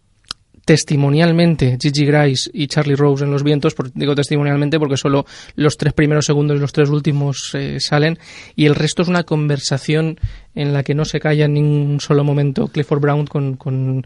testimonialmente 0.64 1.78
Gigi 1.82 2.06
Grice 2.06 2.52
y 2.54 2.68
Charlie 2.68 2.96
Rose 2.96 3.24
en 3.24 3.32
los 3.32 3.42
vientos, 3.42 3.74
digo 3.96 4.14
testimonialmente 4.14 4.78
porque 4.78 4.98
solo 4.98 5.26
los 5.56 5.78
tres 5.78 5.94
primeros 5.94 6.26
segundos 6.26 6.58
y 6.58 6.60
los 6.60 6.74
tres 6.74 6.90
últimos 6.90 7.52
eh, 7.54 7.80
salen 7.80 8.20
y 8.56 8.66
el 8.66 8.76
resto 8.76 9.02
es 9.02 9.08
una 9.08 9.24
conversación 9.24 10.20
en 10.54 10.74
la 10.74 10.84
que 10.84 10.94
no 10.94 11.06
se 11.06 11.22
calla 11.22 11.46
en 11.46 11.54
ningún 11.54 12.02
solo 12.02 12.26
momento 12.26 12.68
Clifford 12.68 13.00
Brown 13.00 13.26
con, 13.28 13.56
con, 13.56 14.04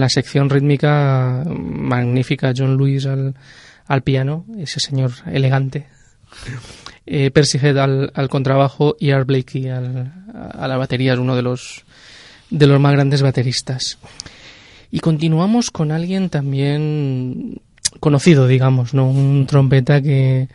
la 0.00 0.08
sección 0.08 0.48
rítmica 0.48 1.44
magnífica, 1.46 2.54
John 2.56 2.78
Lewis 2.78 3.06
al 3.06 4.02
piano, 4.02 4.46
ese 4.56 4.80
señor 4.80 5.12
elegante 5.26 5.97
eh, 7.06 7.30
Percy 7.30 7.58
Head 7.58 7.78
al, 7.78 8.28
contrabajo 8.28 8.96
y 8.98 9.10
Art 9.10 9.26
Blakey 9.26 9.68
al, 9.68 10.12
a 10.52 10.68
la 10.68 10.76
batería 10.76 11.14
es 11.14 11.18
uno 11.18 11.36
de 11.36 11.42
los 11.42 11.84
de 12.50 12.66
los 12.66 12.80
más 12.80 12.92
grandes 12.92 13.22
bateristas. 13.22 13.98
Y 14.90 15.00
continuamos 15.00 15.70
con 15.70 15.92
alguien 15.92 16.30
también 16.30 17.60
conocido, 18.00 18.46
digamos, 18.46 18.94
¿no? 18.94 19.08
Un 19.08 19.46
trompeta 19.46 20.00
que 20.00 20.48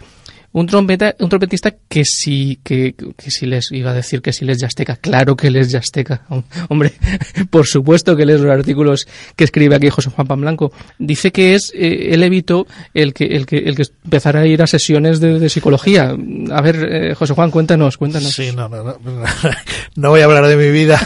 un 0.53 0.67
trompeta, 0.67 1.15
un 1.19 1.29
trompetista 1.29 1.73
que 1.89 2.05
sí, 2.05 2.59
que, 2.63 2.93
que 2.93 3.31
sí 3.31 3.47
les 3.47 3.71
iba 3.71 3.89
a 3.89 3.93
decir 3.93 4.21
que 4.21 4.31
sí 4.31 4.45
les 4.45 4.59
yasteca. 4.59 4.97
Claro 4.97 5.35
que 5.35 5.49
les 5.49 5.71
yasteca. 5.71 6.25
Hombre, 6.69 6.93
por 7.49 7.65
supuesto 7.65 8.15
que 8.15 8.25
lees 8.25 8.39
los 8.39 8.51
artículos 8.51 9.07
que 9.35 9.45
escribe 9.45 9.75
aquí 9.75 9.89
José 9.89 10.11
Juan 10.11 10.41
Blanco. 10.41 10.71
Dice 10.99 11.31
que 11.31 11.55
es 11.55 11.71
eh, 11.73 12.09
el 12.11 12.23
evito 12.23 12.67
el 12.93 13.15
que, 13.15 13.25
el 13.25 13.47
que, 13.47 13.57
el 13.57 13.75
que 13.75 13.83
empezara 14.03 14.41
a 14.41 14.47
ir 14.47 14.61
a 14.61 14.67
sesiones 14.67 15.19
de, 15.19 15.49
psicología. 15.49 16.15
A 16.51 16.61
ver, 16.61 16.87
eh, 16.89 17.15
José 17.15 17.33
Juan, 17.33 17.49
cuéntanos, 17.49 17.97
cuéntanos. 17.97 18.31
Sí, 18.31 18.51
no, 18.55 18.69
no, 18.69 18.83
no, 18.83 18.97
no 19.95 20.09
voy 20.09 20.21
a 20.21 20.25
hablar 20.25 20.45
de 20.45 20.55
mi 20.55 20.69
vida, 20.69 20.99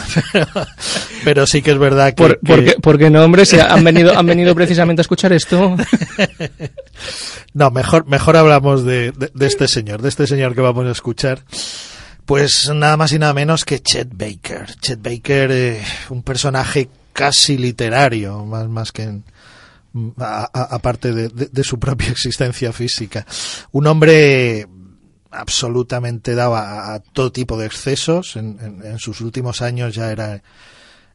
pero, 1.24 1.46
sí 1.46 1.62
que 1.62 1.70
es 1.70 1.78
verdad 1.78 2.14
que... 2.14 2.22
Por, 2.22 2.40
porque, 2.82 3.08
no, 3.08 3.24
hombre, 3.24 3.46
si 3.46 3.58
han 3.58 3.82
venido, 3.82 4.16
han 4.16 4.26
venido 4.26 4.54
precisamente 4.54 5.00
a 5.00 5.02
escuchar 5.02 5.32
esto. 5.32 5.74
no, 7.54 7.70
mejor, 7.70 8.06
mejor 8.06 8.36
hablamos 8.36 8.84
de 8.84 9.12
de 9.37 9.37
este 9.46 9.68
señor, 9.68 10.02
de 10.02 10.08
este 10.08 10.26
señor 10.26 10.54
que 10.54 10.60
vamos 10.60 10.86
a 10.86 10.90
escuchar. 10.90 11.44
Pues 12.26 12.70
nada 12.74 12.96
más 12.96 13.12
y 13.12 13.18
nada 13.18 13.32
menos 13.32 13.64
que 13.64 13.80
Chet 13.80 14.10
Baker. 14.12 14.76
Chet 14.80 15.00
Baker, 15.02 15.50
eh, 15.50 15.82
un 16.10 16.22
personaje 16.22 16.90
casi 17.14 17.56
literario, 17.56 18.44
más, 18.44 18.68
más 18.68 18.92
que 18.92 19.22
aparte 20.16 21.12
de, 21.12 21.64
su 21.64 21.78
propia 21.78 22.08
existencia 22.10 22.72
física. 22.72 23.26
Un 23.72 23.86
hombre 23.86 24.68
absolutamente 25.30 26.34
dado 26.34 26.56
a, 26.56 27.00
todo 27.12 27.32
tipo 27.32 27.56
de 27.56 27.66
excesos. 27.66 28.36
En, 28.36 28.58
en, 28.60 28.98
sus 28.98 29.20
últimos 29.20 29.62
años 29.62 29.94
ya 29.94 30.12
era, 30.12 30.42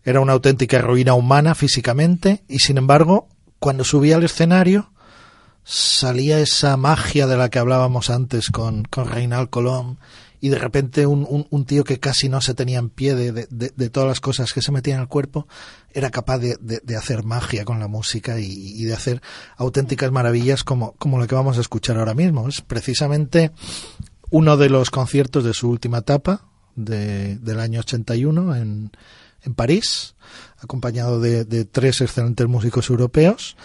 era 0.04 0.20
una 0.20 0.34
auténtica 0.34 0.82
ruina 0.82 1.14
humana 1.14 1.56
físicamente 1.56 2.44
y 2.48 2.60
sin 2.60 2.78
embargo, 2.78 3.28
cuando 3.60 3.84
subía 3.84 4.16
al 4.16 4.24
escenario, 4.24 4.93
salía 5.64 6.40
esa 6.40 6.76
magia 6.78 7.28
de 7.28 7.38
la 7.38 7.50
que 7.50 7.60
hablábamos 7.60 8.10
antes 8.10 8.50
con, 8.50 8.84
con 8.84 9.10
Reinald 9.10 9.50
Colón 9.50 10.00
y 10.42 10.50
de 10.50 10.60
repente 10.60 11.06
un, 11.06 11.48
un, 11.50 11.66
tío 11.66 11.86
que 11.86 12.02
casi 12.02 12.28
no 12.28 12.42
se 12.42 12.54
tenía 12.54 12.78
en 12.78 12.90
pie 12.90 13.16
de, 13.16 13.32
de, 13.32 13.90
todas 13.90 14.10
las 14.10 14.20
cosas 14.20 14.52
que 14.52 14.62
se 14.62 14.74
metían 14.74 14.98
en 14.98 15.04
el 15.04 15.08
cuerpo 15.08 15.48
era 15.94 16.10
capaz 16.10 16.40
de, 16.40 16.58
de 16.60 16.98
hacer 16.98 17.24
magia 17.24 17.64
con 17.64 17.80
la 17.80 17.88
música 17.88 18.38
y, 18.42 18.84
de 18.84 18.94
hacer 18.94 19.22
auténticas 19.56 20.12
maravillas 20.12 20.66
como, 20.66 20.96
como 20.96 21.18
lo 21.18 21.28
que 21.28 21.36
vamos 21.36 21.58
a 21.58 21.62
escuchar 21.62 21.98
ahora 21.98 22.14
mismo. 22.14 22.50
Es 22.50 22.60
precisamente 22.60 23.52
uno 24.32 24.58
de 24.58 24.68
los 24.68 24.92
conciertos 24.92 25.46
de 25.46 25.54
su 25.54 25.70
última 25.70 26.00
etapa 26.00 26.42
del 26.76 27.60
año 27.62 27.80
81 27.80 28.56
en, 28.58 28.92
en 29.44 29.54
París, 29.54 30.16
acompañado 30.60 31.22
de 31.22 31.64
tres 31.64 32.02
excelentes 32.02 32.48
músicos 32.48 32.90
europeos 32.90 33.56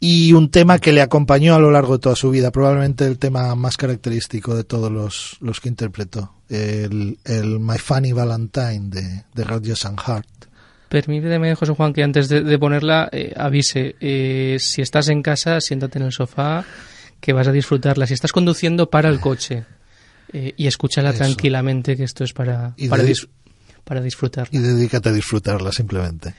y 0.00 0.32
un 0.32 0.50
tema 0.50 0.78
que 0.78 0.92
le 0.92 1.02
acompañó 1.02 1.54
a 1.54 1.58
lo 1.58 1.70
largo 1.70 1.94
de 1.94 1.98
toda 2.00 2.16
su 2.16 2.30
vida, 2.30 2.50
probablemente 2.50 3.04
el 3.06 3.18
tema 3.18 3.54
más 3.54 3.76
característico 3.76 4.54
de 4.54 4.64
todos 4.64 4.92
los, 4.92 5.36
los 5.40 5.60
que 5.60 5.68
interpretó, 5.68 6.34
el, 6.48 7.18
el 7.24 7.58
My 7.58 7.78
Funny 7.78 8.12
Valentine 8.12 8.90
de, 8.90 9.24
de 9.34 9.44
Rodgers 9.44 9.84
and 9.86 9.98
Hart. 10.04 10.28
Permíteme, 10.88 11.54
José 11.54 11.72
Juan, 11.74 11.92
que 11.92 12.02
antes 12.02 12.28
de, 12.28 12.58
ponerla 12.58 13.10
eh, 13.12 13.34
avise, 13.36 13.96
eh, 14.00 14.56
si 14.58 14.80
estás 14.80 15.08
en 15.08 15.20
casa, 15.20 15.60
siéntate 15.60 15.98
en 15.98 16.06
el 16.06 16.12
sofá, 16.12 16.64
que 17.20 17.32
vas 17.34 17.46
a 17.46 17.52
disfrutarla. 17.52 18.06
Si 18.06 18.14
estás 18.14 18.32
conduciendo, 18.32 18.88
para 18.88 19.10
el 19.10 19.20
coche 19.20 19.64
eh, 20.32 20.54
y 20.56 20.66
escúchala 20.66 21.12
tranquilamente, 21.12 21.94
que 21.94 22.04
esto 22.04 22.24
es 22.24 22.32
para, 22.32 22.74
para, 22.88 23.02
para 23.84 24.00
disfrutarla. 24.00 24.58
Y 24.58 24.62
dedícate 24.62 25.10
a 25.10 25.12
disfrutarla 25.12 25.72
simplemente. 25.72 26.34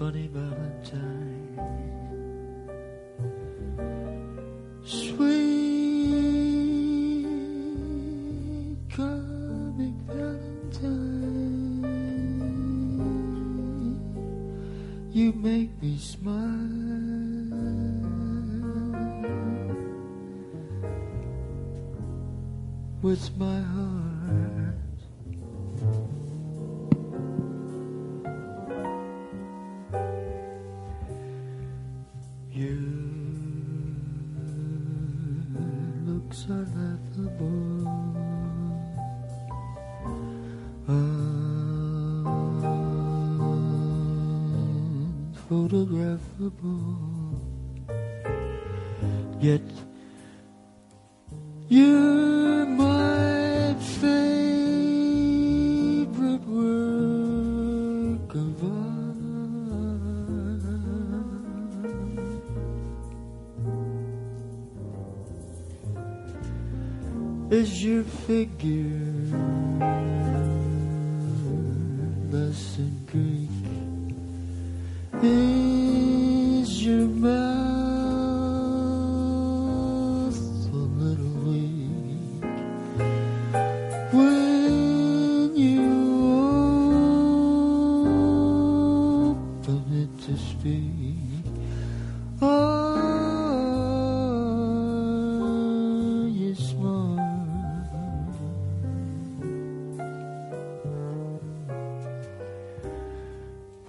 funny 0.00 0.28
Valentine. 0.32 1.60
Sweet 4.82 5.26
coming 8.88 10.00
Valentine, 10.06 10.80
you 15.12 15.32
make 15.34 15.82
me 15.82 15.98
smile 15.98 16.38
with 23.02 23.36
my 23.36 23.60
heart. 23.60 23.89
Figure 68.30 68.89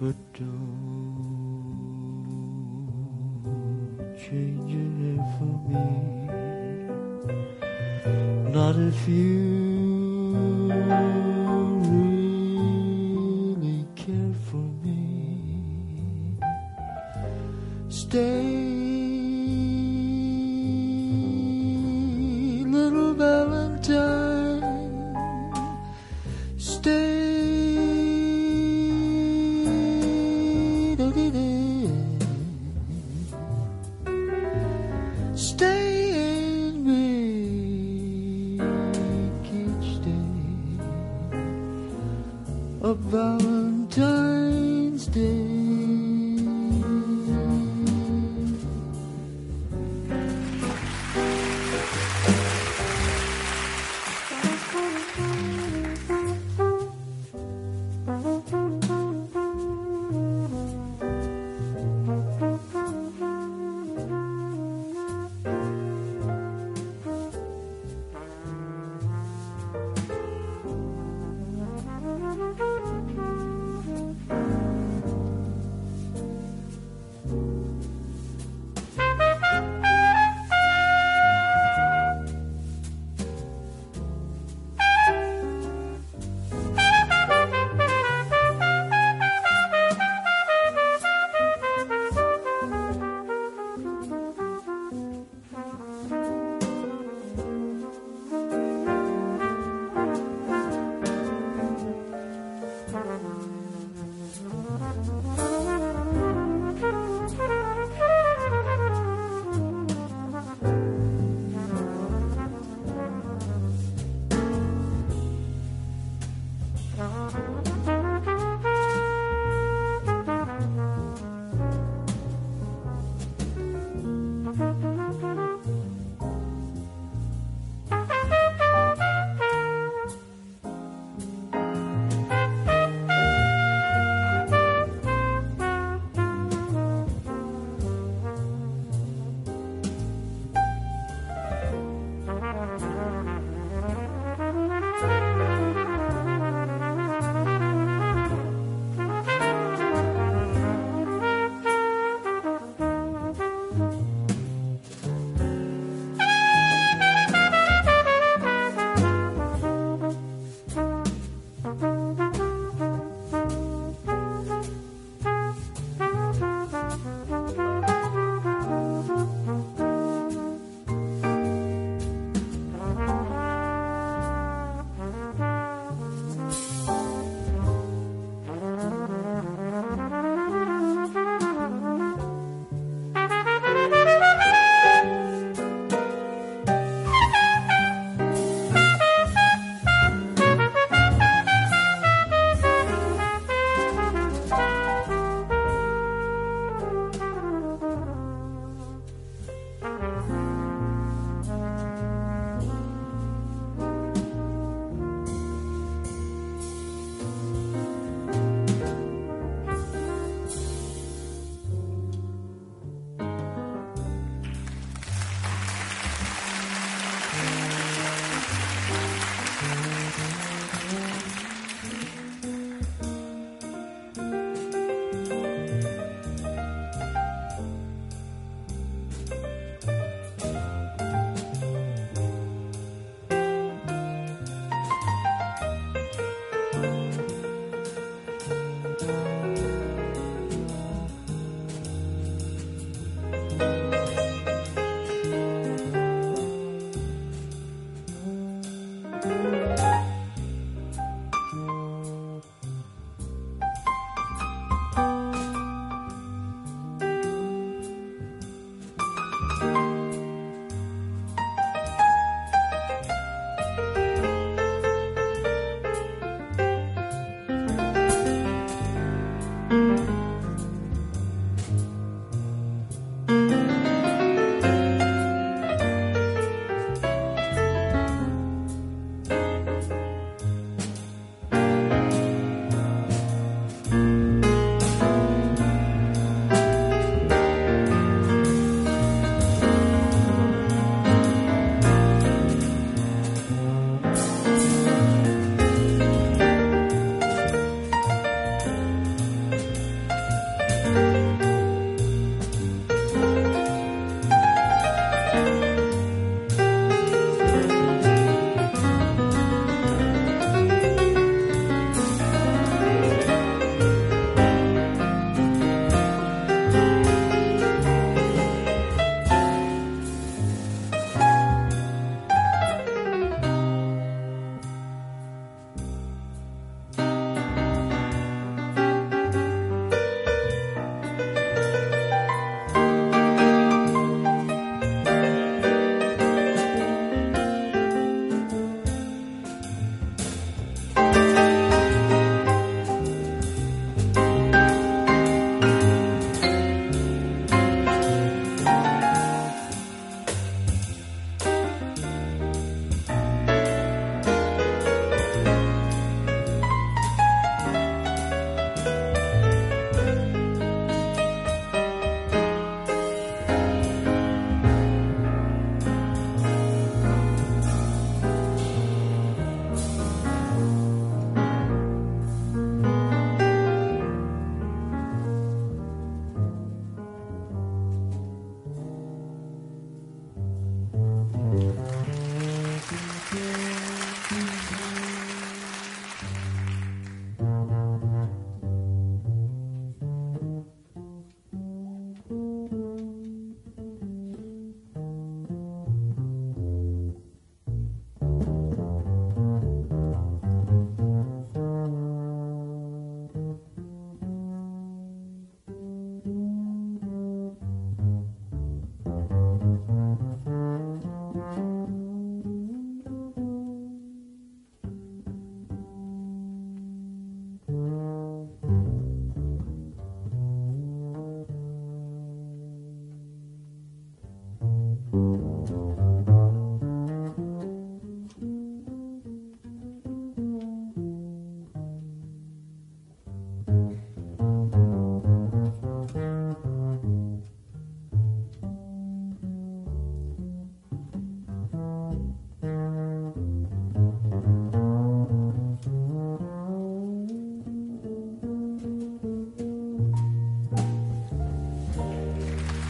But 0.02 0.18
don't 0.34 0.42
change 4.18 4.74
it 4.74 5.22
for 5.38 5.52
me. 5.70 5.86
Not 8.50 8.74
if 8.74 9.00
you 9.08 9.32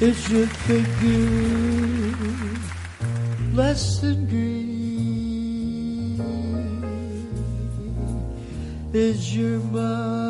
It 0.05 0.15
should 0.15 0.51
figure 0.67 1.31
less 3.55 4.01
than 4.01 4.27
green. 4.27 6.19
Is 8.93 9.37
your 9.37 9.61
mouth 9.61 10.22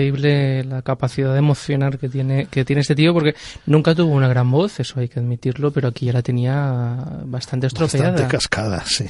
Increíble 0.00 0.64
la 0.64 0.82
capacidad 0.82 1.32
de 1.32 1.38
emocionar 1.38 1.98
que 1.98 2.08
tiene, 2.08 2.46
que 2.46 2.64
tiene 2.64 2.80
este 2.80 2.94
tío, 2.94 3.12
porque 3.12 3.34
nunca 3.66 3.94
tuvo 3.94 4.12
una 4.14 4.28
gran 4.28 4.50
voz, 4.50 4.80
eso 4.80 4.98
hay 4.98 5.08
que 5.08 5.20
admitirlo, 5.20 5.72
pero 5.72 5.88
aquí 5.88 6.06
ya 6.06 6.14
la 6.14 6.22
tenía 6.22 6.96
bastante 7.26 7.66
estropeada. 7.66 8.12
Bastante 8.12 8.32
cascada, 8.32 8.82
sí. 8.86 9.06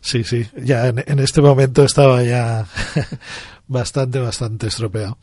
Sí, 0.00 0.24
sí, 0.24 0.46
ya 0.62 0.88
en, 0.88 1.04
en 1.06 1.18
este 1.18 1.40
momento 1.40 1.84
estaba 1.84 2.22
ya 2.22 2.66
bastante, 3.68 4.18
bastante 4.18 4.66
estropeado. 4.68 5.18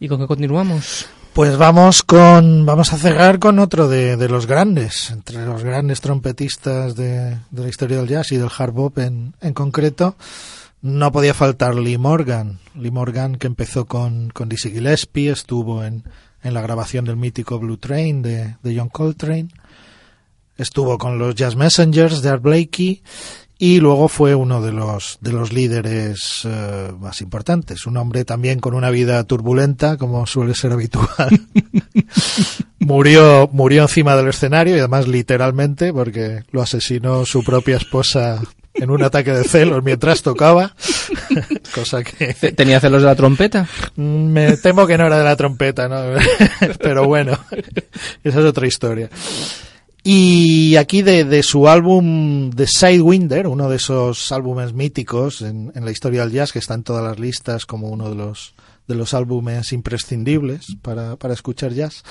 ¿Y 0.00 0.08
con 0.08 0.18
qué 0.20 0.26
continuamos? 0.26 1.06
Pues 1.32 1.56
vamos 1.56 2.02
con, 2.02 2.66
vamos 2.66 2.92
a 2.92 2.98
cerrar 2.98 3.38
con 3.38 3.58
otro 3.58 3.88
de, 3.88 4.16
de 4.16 4.28
los 4.28 4.46
grandes, 4.46 5.10
entre 5.10 5.44
los 5.44 5.62
grandes 5.62 6.00
trompetistas 6.00 6.96
de, 6.96 7.38
de 7.50 7.62
la 7.62 7.68
historia 7.68 7.98
del 7.98 8.08
jazz 8.08 8.32
y 8.32 8.36
del 8.36 8.50
hard 8.56 8.72
bop 8.72 8.98
en, 8.98 9.34
en 9.40 9.54
concreto. 9.54 10.16
No 10.80 11.10
podía 11.10 11.34
faltar 11.34 11.74
Lee 11.74 11.98
Morgan. 11.98 12.60
Lee 12.74 12.90
Morgan 12.90 13.36
que 13.36 13.46
empezó 13.46 13.86
con, 13.86 14.30
con 14.30 14.48
Dizzy 14.48 14.70
Gillespie, 14.70 15.30
estuvo 15.30 15.84
en, 15.84 16.04
en 16.42 16.54
la 16.54 16.60
grabación 16.60 17.04
del 17.04 17.16
mítico 17.16 17.58
Blue 17.58 17.78
Train 17.78 18.22
de, 18.22 18.56
de 18.62 18.78
John 18.78 18.88
Coltrane, 18.88 19.48
estuvo 20.56 20.98
con 20.98 21.18
los 21.18 21.34
Jazz 21.34 21.56
Messengers 21.56 22.22
de 22.22 22.28
Art 22.28 22.42
Blakey 22.42 23.02
y 23.60 23.80
luego 23.80 24.08
fue 24.08 24.36
uno 24.36 24.62
de 24.62 24.70
los 24.70 25.18
de 25.20 25.32
los 25.32 25.52
líderes 25.52 26.42
eh, 26.44 26.92
más 26.98 27.20
importantes. 27.22 27.86
Un 27.86 27.96
hombre 27.96 28.24
también 28.24 28.60
con 28.60 28.74
una 28.74 28.90
vida 28.90 29.22
turbulenta 29.24 29.96
como 29.96 30.26
suele 30.26 30.54
ser 30.54 30.72
habitual. 30.72 31.28
Murió 32.78 33.50
murió 33.52 33.82
encima 33.82 34.16
del 34.16 34.28
escenario 34.28 34.76
y 34.76 34.78
además 34.78 35.08
literalmente 35.08 35.92
porque 35.92 36.44
lo 36.52 36.62
asesinó 36.62 37.26
su 37.26 37.42
propia 37.42 37.76
esposa 37.76 38.40
en 38.78 38.90
un 38.90 39.02
ataque 39.02 39.32
de 39.32 39.44
celos 39.44 39.82
mientras 39.84 40.22
tocaba 40.22 40.74
cosa 41.74 42.02
que 42.04 42.34
Te- 42.34 42.52
¿Tenía 42.52 42.80
celos 42.80 43.02
de 43.02 43.06
la 43.08 43.14
trompeta? 43.16 43.66
me 43.96 44.56
temo 44.56 44.86
que 44.86 44.96
no 44.98 45.06
era 45.06 45.18
de 45.18 45.24
la 45.24 45.36
trompeta, 45.36 45.88
¿no? 45.88 45.96
Pero 46.80 47.06
bueno, 47.06 47.38
esa 48.24 48.40
es 48.40 48.44
otra 48.44 48.66
historia. 48.66 49.08
Y 50.04 50.76
aquí 50.76 51.02
de, 51.02 51.24
de 51.24 51.42
su 51.42 51.68
álbum 51.68 52.50
The 52.50 52.66
Sidewinder, 52.66 53.46
uno 53.46 53.68
de 53.68 53.76
esos 53.76 54.30
álbumes 54.32 54.72
míticos 54.72 55.42
en, 55.42 55.72
en 55.74 55.84
la 55.84 55.90
historia 55.90 56.22
del 56.22 56.32
jazz 56.32 56.52
que 56.52 56.60
está 56.60 56.74
en 56.74 56.82
todas 56.84 57.04
las 57.04 57.18
listas 57.18 57.66
como 57.66 57.88
uno 57.88 58.08
de 58.08 58.14
los 58.14 58.54
de 58.86 58.94
los 58.94 59.12
álbumes 59.12 59.72
imprescindibles 59.74 60.76
para, 60.80 61.16
para 61.16 61.34
escuchar 61.34 61.74
jazz. 61.74 62.02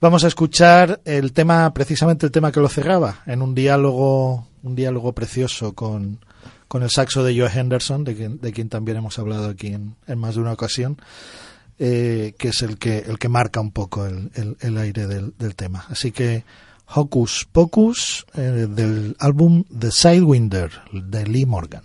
Vamos 0.00 0.24
a 0.24 0.26
escuchar 0.28 1.00
el 1.04 1.32
tema, 1.32 1.72
precisamente 1.72 2.26
el 2.26 2.32
tema 2.32 2.50
que 2.50 2.58
lo 2.58 2.68
cerraba, 2.68 3.22
en 3.26 3.42
un 3.42 3.54
diálogo, 3.54 4.48
un 4.62 4.74
diálogo 4.74 5.12
precioso 5.12 5.72
con, 5.72 6.18
con 6.68 6.82
el 6.82 6.90
saxo 6.90 7.24
de 7.24 7.38
Joe 7.38 7.50
Henderson, 7.52 8.04
de 8.04 8.14
quien, 8.14 8.40
de 8.40 8.52
quien 8.52 8.68
también 8.68 8.98
hemos 8.98 9.18
hablado 9.18 9.48
aquí 9.48 9.68
en, 9.68 9.96
en 10.06 10.18
más 10.18 10.34
de 10.34 10.40
una 10.40 10.52
ocasión, 10.52 10.98
eh, 11.78 12.34
que 12.38 12.48
es 12.48 12.62
el 12.62 12.78
que, 12.78 12.98
el 12.98 13.18
que 13.18 13.28
marca 13.28 13.60
un 13.60 13.70
poco 13.72 14.06
el, 14.06 14.30
el, 14.60 14.78
aire 14.78 15.06
del, 15.06 15.34
del 15.38 15.54
tema. 15.54 15.86
Así 15.88 16.12
que 16.12 16.44
Hocus 16.94 17.46
Pocus 17.50 18.26
eh, 18.34 18.66
del 18.68 19.16
álbum 19.18 19.64
The 19.76 19.90
Sidewinder 19.90 20.70
de 20.92 21.26
Lee 21.26 21.46
Morgan. 21.46 21.84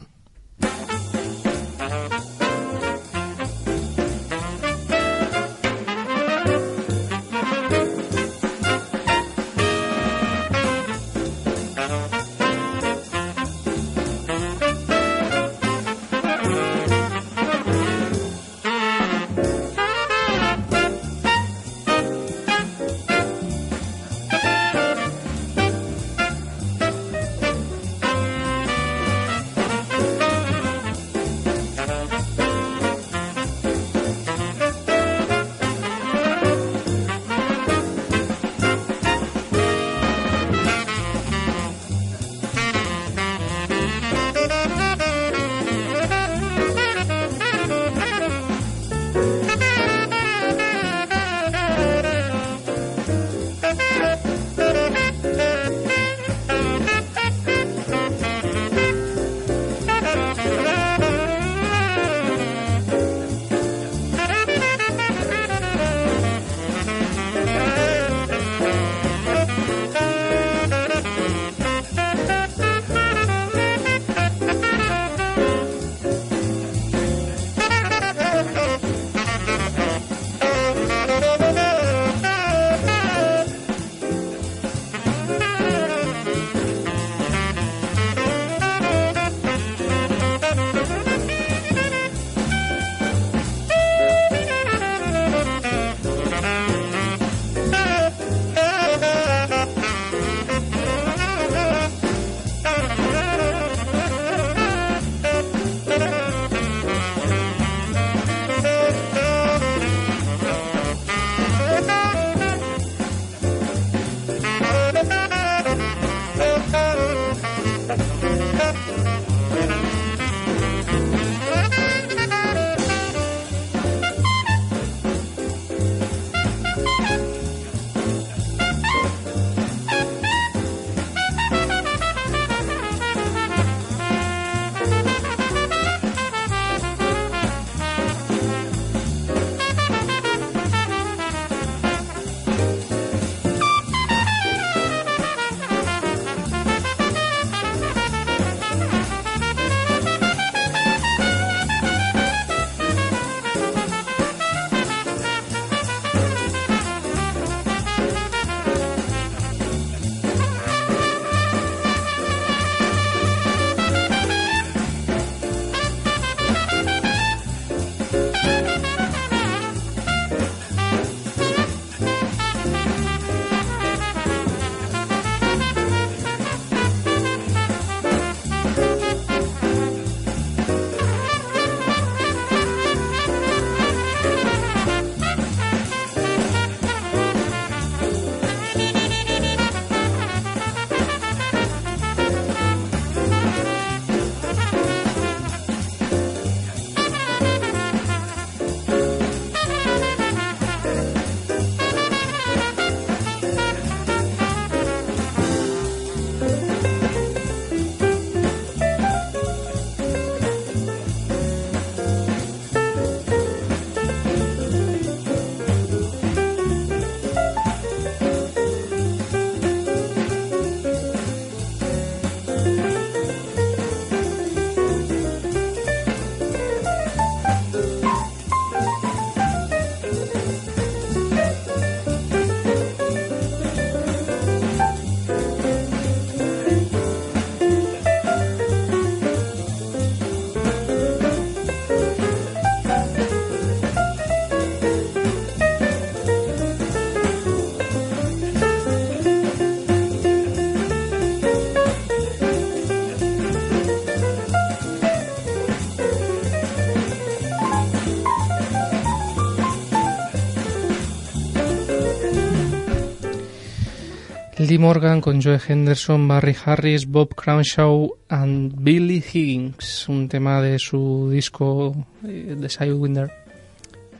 Lee 264.57 264.77
Morgan 264.77 265.19
con 265.19 265.41
Joe 265.41 265.59
Henderson, 265.67 266.27
Barry 266.29 266.55
Harris, 266.63 267.05
Bob 267.05 267.35
Crownshaw 267.35 268.09
and 268.29 268.71
Billy 268.77 269.17
Higgins, 269.17 270.07
un 270.07 270.29
tema 270.29 270.61
de 270.61 270.79
su 270.79 271.29
disco 271.29 271.93
eh, 272.25 272.55
The 272.59 272.69
Sidewinder. 272.69 273.29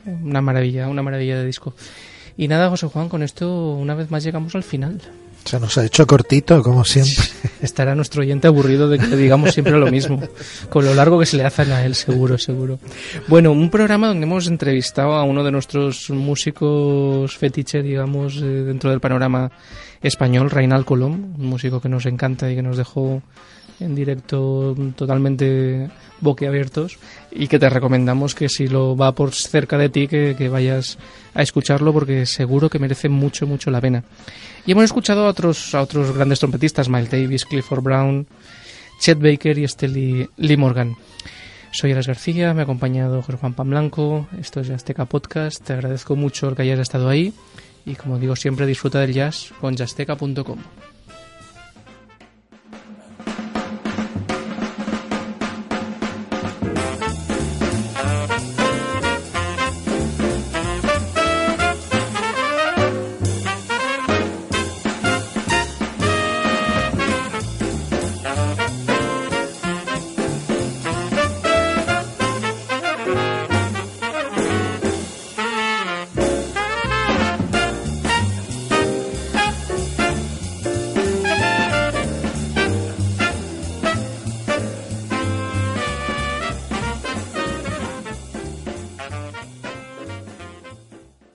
Una 0.04 0.42
maravilla, 0.42 0.88
una 0.88 1.02
maravilla 1.02 1.38
de 1.38 1.46
disco. 1.46 1.74
Y 2.36 2.48
nada, 2.48 2.68
José 2.68 2.86
Juan, 2.86 3.08
con 3.08 3.22
esto 3.22 3.72
una 3.72 3.94
vez 3.94 4.10
más 4.10 4.22
llegamos 4.24 4.54
al 4.54 4.62
final. 4.62 5.00
Se 5.46 5.58
nos 5.58 5.78
ha 5.78 5.84
hecho 5.84 6.06
cortito, 6.06 6.62
como 6.62 6.84
siempre. 6.84 7.24
Estará 7.62 7.94
nuestro 7.94 8.20
oyente 8.20 8.46
aburrido 8.46 8.88
de 8.88 8.98
que 8.98 9.16
digamos 9.16 9.54
siempre 9.54 9.78
lo 9.78 9.90
mismo, 9.90 10.20
con 10.68 10.84
lo 10.84 10.92
largo 10.92 11.18
que 11.18 11.26
se 11.26 11.36
le 11.38 11.44
hacen 11.44 11.72
a 11.72 11.84
él, 11.84 11.94
seguro, 11.94 12.36
seguro. 12.36 12.78
Bueno, 13.28 13.52
un 13.52 13.70
programa 13.70 14.08
donde 14.08 14.26
hemos 14.26 14.48
entrevistado 14.48 15.14
a 15.14 15.24
uno 15.24 15.42
de 15.44 15.52
nuestros 15.52 16.10
músicos 16.10 17.36
fetiche, 17.36 17.82
digamos, 17.82 18.36
eh, 18.36 18.44
dentro 18.44 18.90
del 18.90 19.00
panorama 19.00 19.50
español, 20.02 20.50
Reinal 20.50 20.84
Colom, 20.84 21.34
un 21.38 21.46
músico 21.46 21.80
que 21.80 21.88
nos 21.88 22.06
encanta 22.06 22.50
y 22.50 22.54
que 22.54 22.62
nos 22.62 22.76
dejó 22.76 23.22
en 23.80 23.94
directo 23.94 24.74
totalmente 24.96 25.90
boquiabiertos 26.20 26.98
y 27.30 27.48
que 27.48 27.58
te 27.58 27.68
recomendamos 27.68 28.34
que 28.34 28.48
si 28.48 28.68
lo 28.68 28.96
va 28.96 29.12
por 29.12 29.34
cerca 29.34 29.76
de 29.76 29.88
ti 29.88 30.08
que, 30.08 30.34
que 30.36 30.48
vayas 30.48 30.98
a 31.34 31.42
escucharlo 31.42 31.92
porque 31.92 32.24
seguro 32.26 32.70
que 32.70 32.78
merece 32.78 33.08
mucho 33.08 33.46
mucho 33.46 33.70
la 33.70 33.80
pena. 33.80 34.04
Y 34.64 34.72
hemos 34.72 34.84
escuchado 34.84 35.26
a 35.26 35.28
otros 35.28 35.74
a 35.74 35.82
otros 35.82 36.12
grandes 36.12 36.38
trompetistas 36.38 36.88
Miles 36.88 37.10
Davis, 37.10 37.44
Clifford 37.44 37.82
Brown 37.82 38.26
Chet 38.98 39.20
Baker 39.20 39.58
y 39.58 39.64
este 39.64 39.88
Lee, 39.88 40.56
Morgan. 40.56 40.96
Soy 41.70 41.90
Eras 41.90 42.06
García, 42.06 42.54
me 42.54 42.60
ha 42.60 42.64
acompañado 42.64 43.20
Jorge 43.20 43.40
Juan 43.40 43.52
Pan 43.52 43.68
Blanco 43.68 44.26
esto 44.40 44.60
es 44.60 44.70
Azteca 44.70 45.04
Podcast. 45.04 45.62
Te 45.62 45.74
agradezco 45.74 46.16
mucho 46.16 46.54
que 46.54 46.62
hayas 46.62 46.80
estado 46.80 47.08
ahí 47.08 47.34
y 47.86 47.94
como 47.94 48.18
digo 48.18 48.36
siempre 48.36 48.66
disfruta 48.66 49.00
del 49.00 49.14
jazz 49.14 49.54
con 49.60 49.74
jazzteca.com 49.74 50.58